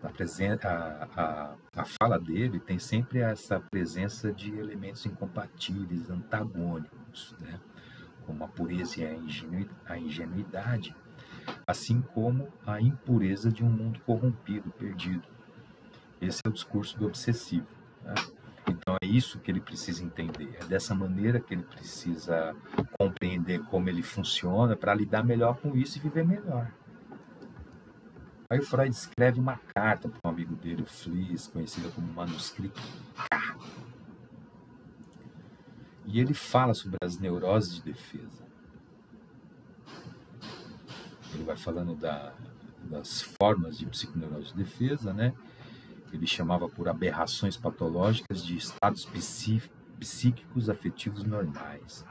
A, 0.01 0.67
a, 0.67 1.07
a, 1.15 1.55
a 1.77 1.85
fala 1.85 2.19
dele 2.19 2.59
tem 2.59 2.77
sempre 2.77 3.19
essa 3.19 3.59
presença 3.59 4.33
de 4.33 4.53
elementos 4.57 5.05
incompatíveis, 5.05 6.09
antagônicos, 6.09 7.35
né? 7.39 7.59
como 8.25 8.43
a 8.43 8.47
pureza 8.47 9.01
e 9.01 9.05
a 9.85 9.97
ingenuidade, 9.97 10.95
assim 11.65 12.01
como 12.01 12.47
a 12.65 12.81
impureza 12.81 13.51
de 13.51 13.63
um 13.63 13.69
mundo 13.69 13.99
corrompido, 14.05 14.71
perdido. 14.71 15.27
Esse 16.21 16.41
é 16.45 16.49
o 16.49 16.53
discurso 16.53 16.97
do 16.97 17.05
obsessivo. 17.05 17.67
Né? 18.03 18.13
Então 18.69 18.95
é 19.01 19.05
isso 19.05 19.39
que 19.39 19.51
ele 19.51 19.59
precisa 19.59 20.03
entender. 20.03 20.57
É 20.61 20.65
dessa 20.65 20.95
maneira 20.95 21.39
que 21.39 21.53
ele 21.53 21.63
precisa 21.63 22.55
compreender 22.97 23.61
como 23.65 23.89
ele 23.89 24.01
funciona 24.01 24.75
para 24.75 24.93
lidar 24.93 25.23
melhor 25.23 25.57
com 25.57 25.75
isso 25.75 25.97
e 25.97 26.01
viver 26.01 26.25
melhor. 26.25 26.71
Aí 28.49 28.59
o 28.59 28.63
Freud 28.63 28.93
escreve 28.93 29.39
uma 29.39 29.59
carta 29.73 30.07
para 30.07 30.19
um 30.25 30.29
amigo 30.29 30.55
dele, 30.55 30.83
o 30.83 30.85
Fliss, 30.85 31.47
conhecida 31.47 31.89
como 31.89 32.07
manuscrito 32.13 32.79
K. 33.29 33.57
E 36.05 36.19
ele 36.19 36.33
fala 36.33 36.73
sobre 36.73 36.97
as 37.01 37.17
neuroses 37.17 37.75
de 37.75 37.91
defesa 37.91 38.52
ele 41.33 41.43
vai 41.43 41.57
falando 41.57 41.95
da, 41.95 42.33
das 42.83 43.21
formas 43.21 43.77
de 43.77 43.85
psiconeurose 43.85 44.49
de 44.49 44.55
defesa, 44.55 45.13
né? 45.13 45.33
Ele 46.11 46.27
chamava 46.27 46.69
por 46.69 46.87
aberrações 46.87 47.57
patológicas 47.57 48.45
de 48.45 48.55
estados 48.55 49.07
psíquicos 49.99 50.69
afetivos 50.69 51.23
normais. 51.23 52.05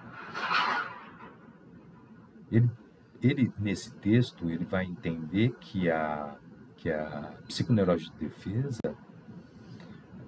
Ele, 2.50 2.68
ele 3.22 3.52
nesse 3.58 3.92
texto 3.94 4.50
ele 4.50 4.64
vai 4.64 4.85
entender 4.85 5.54
que 5.61 5.90
a 5.90 6.37
que 6.76 6.90
a 6.90 7.32
psiconeurose 7.46 8.11
de 8.11 8.26
defesa 8.26 8.80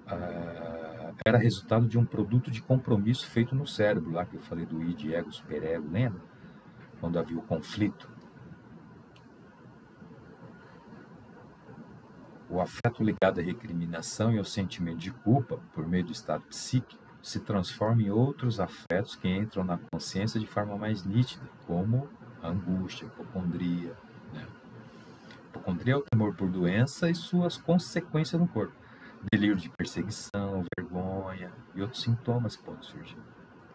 ah, 0.07 1.13
era 1.25 1.37
resultado 1.37 1.85
de 1.85 1.97
um 1.97 2.05
produto 2.05 2.49
de 2.49 2.61
compromisso 2.61 3.27
feito 3.27 3.53
no 3.53 3.67
cérebro, 3.67 4.11
lá 4.11 4.25
que 4.25 4.35
eu 4.35 4.41
falei 4.41 4.65
do 4.65 4.81
id, 4.81 5.11
ego, 5.11 5.33
superego, 5.33 5.85
lembra? 5.91 6.21
Quando 7.01 7.19
havia 7.19 7.37
o 7.37 7.41
conflito 7.41 8.09
O 12.55 12.61
afeto 12.61 13.03
ligado 13.03 13.41
à 13.41 13.43
recriminação 13.43 14.33
e 14.33 14.37
ao 14.37 14.45
sentimento 14.45 14.99
de 14.99 15.11
culpa, 15.11 15.59
por 15.73 15.85
meio 15.85 16.05
do 16.05 16.13
estado 16.13 16.41
psíquico, 16.43 17.03
se 17.21 17.41
transforma 17.41 18.01
em 18.01 18.09
outros 18.09 18.61
afetos 18.61 19.13
que 19.13 19.27
entram 19.27 19.61
na 19.65 19.77
consciência 19.91 20.39
de 20.39 20.47
forma 20.47 20.77
mais 20.77 21.03
nítida, 21.03 21.43
como 21.67 22.07
a 22.41 22.47
angústia, 22.47 23.07
a 23.07 23.11
hipocondria. 23.11 23.93
Né? 24.31 24.47
Hipocondria 25.49 25.95
é 25.95 25.97
o 25.97 26.01
temor 26.03 26.33
por 26.33 26.49
doença 26.49 27.09
e 27.09 27.13
suas 27.13 27.57
consequências 27.57 28.39
no 28.39 28.47
corpo. 28.47 28.73
Delírio 29.29 29.57
de 29.57 29.69
perseguição, 29.71 30.63
vergonha 30.77 31.51
e 31.75 31.81
outros 31.81 32.03
sintomas 32.03 32.55
que 32.55 32.63
podem 32.63 32.83
surgir. 32.83 33.17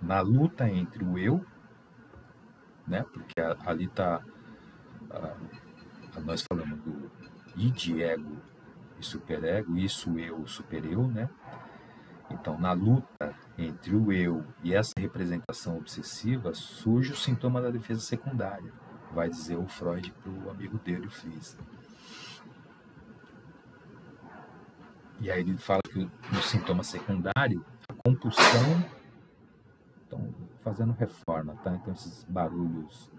na 0.01 0.23
luta 0.23 0.67
entre 0.67 1.05
o 1.05 1.19
eu, 1.19 1.45
né? 2.87 3.05
Porque 3.13 3.39
ali 3.67 3.85
está 3.85 4.23
nós 6.25 6.43
falamos 6.51 6.79
do 6.81 7.11
id, 7.57 8.01
ego 8.01 8.50
e 9.01 9.05
superego, 9.05 9.77
isso 9.77 10.19
eu, 10.19 10.47
supereu, 10.47 11.09
né? 11.09 11.29
Então, 12.31 12.59
na 12.59 12.73
luta 12.73 13.35
entre 13.59 13.97
o 13.97 14.13
eu 14.13 14.45
e 14.63 14.75
essa 14.75 14.93
representação 14.99 15.77
obsessiva, 15.77 16.55
surge 16.55 17.13
o 17.13 17.17
sintoma 17.17 17.61
da 17.61 17.71
defesa 17.71 18.01
secundária, 18.01 18.73
vai 19.13 19.29
dizer 19.29 19.57
o 19.57 19.67
Freud 19.67 20.13
para 20.13 20.31
o 20.31 20.51
amigo 20.51 20.79
dele, 20.79 21.07
o 21.07 21.11
Fries. 21.11 21.57
E 25.21 25.31
aí 25.31 25.41
ele 25.41 25.59
fala 25.59 25.83
que 25.83 25.99
no 25.99 26.43
sintoma 26.43 26.83
secundário, 26.83 27.65
a 27.89 27.95
compulsão. 27.95 28.85
Então, 30.07 30.35
fazendo 30.63 30.93
reforma, 30.93 31.55
tá? 31.63 31.75
Então, 31.75 31.93
esses 31.93 32.25
barulhos, 32.25 33.11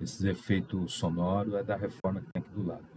esses 0.00 0.22
efeitos 0.24 0.94
sonoros 0.94 1.54
é 1.54 1.62
da 1.62 1.76
reforma 1.76 2.20
que 2.20 2.32
tem 2.32 2.42
aqui 2.42 2.50
do 2.50 2.66
lado. 2.66 2.93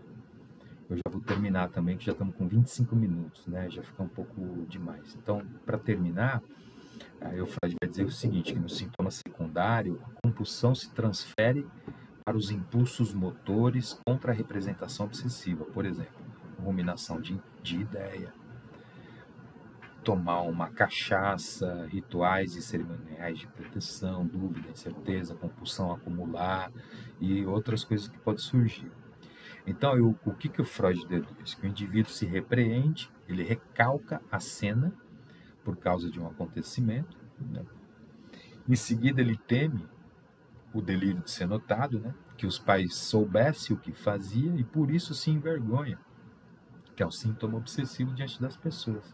Eu 0.89 0.95
já 0.95 1.03
vou 1.11 1.19
terminar 1.19 1.69
também, 1.69 1.97
que 1.97 2.05
já 2.05 2.13
estamos 2.13 2.35
com 2.35 2.47
25 2.47 2.95
minutos, 2.95 3.45
né? 3.45 3.69
Já 3.69 3.83
fica 3.83 4.03
um 4.03 4.07
pouco 4.07 4.65
demais. 4.69 5.15
Então, 5.21 5.45
para 5.65 5.77
terminar, 5.77 6.41
aí 7.19 7.41
o 7.41 7.45
Freud 7.45 7.75
vai 7.81 7.89
dizer 7.89 8.05
o 8.05 8.11
seguinte, 8.11 8.53
que 8.53 8.59
no 8.59 8.69
sintoma 8.69 9.11
secundário, 9.11 10.01
a 10.03 10.21
compulsão 10.21 10.73
se 10.73 10.89
transfere 10.91 11.67
para 12.23 12.37
os 12.37 12.51
impulsos 12.51 13.13
motores 13.13 13.99
contra 14.05 14.31
a 14.31 14.35
representação 14.35 15.05
obsessiva, 15.05 15.65
por 15.65 15.85
exemplo, 15.85 16.25
ruminação 16.57 17.19
de, 17.19 17.39
de 17.61 17.81
ideia, 17.81 18.33
tomar 20.03 20.41
uma 20.41 20.69
cachaça, 20.69 21.85
rituais 21.89 22.55
e 22.55 22.61
cerimoniais 22.61 23.39
de 23.39 23.47
proteção, 23.47 24.25
dúvida, 24.25 24.69
incerteza, 24.69 25.35
compulsão 25.35 25.91
acumular 25.91 26.71
e 27.19 27.45
outras 27.45 27.83
coisas 27.83 28.07
que 28.07 28.17
podem 28.19 28.41
surgir. 28.41 28.89
Então, 29.67 29.97
eu, 29.97 30.17
o 30.25 30.33
que, 30.33 30.47
que 30.47 30.61
o 30.61 30.65
Freud 30.65 31.05
deduz? 31.05 31.53
Que 31.53 31.67
o 31.67 31.69
indivíduo 31.69 32.09
se 32.09 32.25
repreende, 32.25 33.11
ele 33.27 33.43
recalca 33.43 34.21
a 34.31 34.39
cena 34.39 34.93
por 35.61 35.75
causa 35.75 36.09
de 36.09 36.17
um 36.17 36.25
acontecimento. 36.25 37.17
Né? 37.37 37.65
Em 38.67 38.75
seguida, 38.77 39.19
ele 39.19 39.35
teme 39.35 39.85
o 40.73 40.81
delírio 40.81 41.21
de 41.21 41.29
ser 41.29 41.47
notado, 41.47 41.99
né? 41.99 42.15
que 42.37 42.47
os 42.47 42.57
pais 42.57 42.95
soubessem 42.95 43.75
o 43.75 43.79
que 43.79 43.91
fazia 43.91 44.55
e 44.55 44.63
por 44.63 44.89
isso 44.89 45.13
se 45.13 45.31
envergonha, 45.31 45.99
que 46.95 47.03
é 47.03 47.05
um 47.05 47.11
sintoma 47.11 47.57
obsessivo 47.57 48.13
diante 48.13 48.39
das 48.39 48.55
pessoas. 48.55 49.13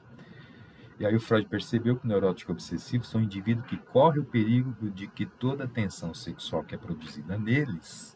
E 0.99 1.05
aí 1.05 1.15
o 1.15 1.19
Freud 1.19 1.47
percebeu 1.49 1.97
que 1.97 2.05
o 2.05 2.07
neurótico 2.07 2.51
obsessivo 2.51 3.03
são 3.03 3.21
indivíduos 3.21 3.65
que 3.65 3.77
correm 3.77 4.21
o 4.21 4.25
perigo 4.25 4.91
de 4.91 5.07
que 5.07 5.25
toda 5.25 5.63
a 5.63 5.67
tensão 5.67 6.13
sexual 6.13 6.63
que 6.63 6.75
é 6.75 6.77
produzida 6.77 7.39
neles 7.39 8.15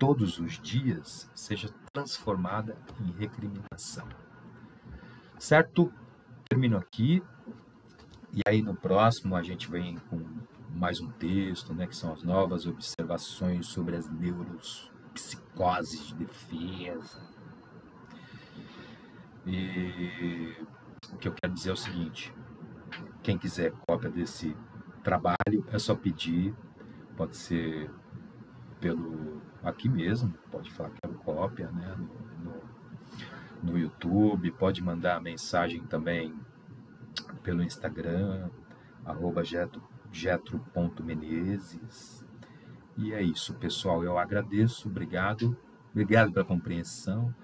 todos 0.00 0.38
os 0.38 0.58
dias 0.58 1.30
seja 1.34 1.68
transformada 1.92 2.76
em 2.98 3.12
recriminação. 3.12 4.08
Certo? 5.38 5.92
Termino 6.48 6.78
aqui. 6.78 7.22
E 8.32 8.40
aí 8.46 8.62
no 8.62 8.74
próximo 8.74 9.36
a 9.36 9.42
gente 9.42 9.70
vem 9.70 9.98
com 10.08 10.24
mais 10.74 11.00
um 11.00 11.10
texto, 11.10 11.74
né, 11.74 11.86
que 11.86 11.94
são 11.94 12.12
as 12.12 12.22
novas 12.22 12.66
observações 12.66 13.66
sobre 13.66 13.94
as 13.96 14.08
neuropsicoses 14.08 16.06
de 16.06 16.14
defesa. 16.14 17.20
E 19.44 20.56
o 21.12 21.18
que 21.18 21.28
eu 21.28 21.34
quero 21.34 21.52
dizer 21.52 21.70
é 21.70 21.72
o 21.72 21.76
seguinte: 21.76 22.32
quem 23.22 23.36
quiser 23.36 23.72
cópia 23.86 24.08
desse 24.08 24.56
trabalho 25.02 25.64
é 25.68 25.78
só 25.78 25.94
pedir, 25.94 26.54
pode 27.16 27.36
ser 27.36 27.90
pelo 28.80 29.29
aqui 29.62 29.88
mesmo, 29.88 30.34
pode 30.50 30.70
falar 30.70 30.90
que 30.90 30.98
é 31.04 31.08
cópia, 31.24 31.70
né? 31.70 31.96
No, 31.96 32.08
no, 32.44 32.60
no 33.72 33.78
YouTube, 33.78 34.50
pode 34.52 34.82
mandar 34.82 35.20
mensagem 35.20 35.82
também 35.84 36.34
pelo 37.42 37.62
Instagram, 37.62 38.48
arroba 39.04 39.42
getro.menezes. 40.12 42.24
E 42.96 43.12
é 43.12 43.22
isso, 43.22 43.54
pessoal. 43.54 44.02
Eu 44.04 44.18
agradeço, 44.18 44.88
obrigado. 44.88 45.56
Obrigado 45.90 46.32
pela 46.32 46.44
compreensão. 46.44 47.34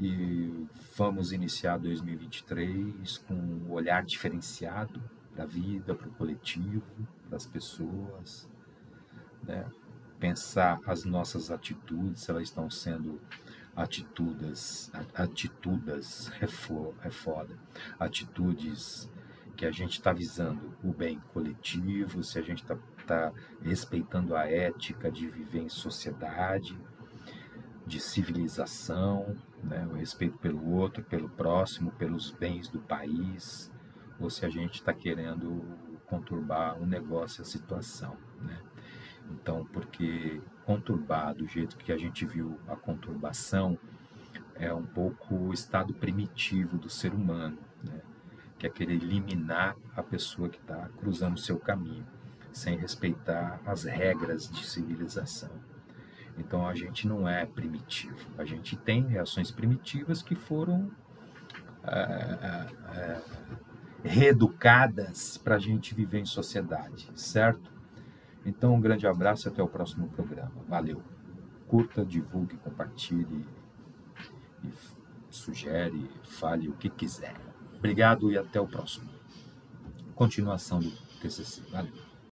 E 0.00 0.66
vamos 0.96 1.32
iniciar 1.32 1.76
2023 1.78 3.18
com 3.18 3.34
um 3.34 3.72
olhar 3.72 4.04
diferenciado 4.04 5.02
para 5.34 5.42
a 5.44 5.46
vida, 5.46 5.94
para 5.94 6.08
o 6.08 6.12
coletivo, 6.12 7.06
para 7.26 7.36
as 7.36 7.46
pessoas. 7.46 8.48
Né? 9.42 9.66
Pensar 10.18 10.80
as 10.86 11.04
nossas 11.04 11.50
atitudes, 11.50 12.22
se 12.22 12.30
elas 12.30 12.44
estão 12.44 12.70
sendo 12.70 13.20
atitudes, 13.76 14.90
atitudes 15.14 16.30
é, 16.40 16.44
é 17.06 17.10
foda, 17.10 17.56
atitudes 17.98 19.08
que 19.56 19.66
a 19.66 19.70
gente 19.70 19.92
está 19.92 20.12
visando 20.12 20.76
o 20.84 20.92
bem 20.92 21.20
coletivo, 21.32 22.22
se 22.22 22.38
a 22.38 22.42
gente 22.42 22.62
está 22.62 22.76
tá 23.06 23.32
respeitando 23.62 24.36
a 24.36 24.46
ética 24.46 25.10
de 25.10 25.28
viver 25.28 25.60
em 25.60 25.68
sociedade, 25.68 26.78
de 27.86 28.00
civilização, 28.00 29.36
né, 29.62 29.86
o 29.90 29.94
respeito 29.94 30.38
pelo 30.38 30.70
outro, 30.72 31.02
pelo 31.02 31.28
próximo, 31.28 31.90
pelos 31.92 32.30
bens 32.30 32.68
do 32.68 32.80
país, 32.80 33.72
ou 34.20 34.28
se 34.28 34.44
a 34.44 34.48
gente 34.48 34.74
está 34.74 34.92
querendo 34.92 35.64
conturbar 36.06 36.78
o 36.78 36.82
um 36.82 36.86
negócio, 36.86 37.42
a 37.42 37.44
situação. 37.44 38.16
Né? 38.40 38.58
Então, 39.30 39.66
porque 39.72 40.40
conturbar 40.64 41.34
do 41.34 41.46
jeito 41.46 41.76
que 41.76 41.92
a 41.92 41.98
gente 41.98 42.26
viu 42.26 42.58
a 42.66 42.76
conturbação 42.76 43.78
é 44.54 44.72
um 44.72 44.82
pouco 44.82 45.34
o 45.34 45.52
estado 45.52 45.94
primitivo 45.94 46.76
do 46.76 46.90
ser 46.90 47.12
humano, 47.14 47.58
né? 47.82 48.00
que 48.58 48.66
é 48.66 48.70
querer 48.70 48.94
eliminar 48.94 49.76
a 49.96 50.02
pessoa 50.02 50.48
que 50.48 50.58
está 50.58 50.88
cruzando 50.98 51.36
o 51.36 51.40
seu 51.40 51.58
caminho, 51.58 52.06
sem 52.52 52.76
respeitar 52.76 53.60
as 53.64 53.84
regras 53.84 54.50
de 54.50 54.66
civilização. 54.66 55.50
Então 56.36 56.66
a 56.66 56.74
gente 56.74 57.06
não 57.06 57.28
é 57.28 57.46
primitivo, 57.46 58.16
a 58.36 58.44
gente 58.44 58.76
tem 58.76 59.06
reações 59.06 59.50
primitivas 59.50 60.22
que 60.22 60.34
foram 60.34 60.90
é, 61.84 62.66
é, 62.94 63.20
reeducadas 64.04 65.38
para 65.38 65.56
a 65.56 65.58
gente 65.58 65.94
viver 65.94 66.18
em 66.18 66.26
sociedade, 66.26 67.10
certo? 67.14 67.77
Então, 68.44 68.74
um 68.74 68.80
grande 68.80 69.06
abraço 69.06 69.48
e 69.48 69.50
até 69.50 69.62
o 69.62 69.68
próximo 69.68 70.08
programa. 70.08 70.52
Valeu. 70.68 71.02
Curta, 71.66 72.04
divulgue, 72.04 72.56
compartilhe 72.56 73.46
e 74.64 74.72
sugere, 75.28 76.08
fale 76.24 76.68
o 76.68 76.72
que 76.72 76.88
quiser. 76.88 77.36
Obrigado 77.76 78.32
e 78.32 78.38
até 78.38 78.60
o 78.60 78.66
próximo. 78.66 79.08
Continuação 80.14 80.80
do 80.80 80.90
TCC. 81.20 81.62
Valeu. 81.70 82.07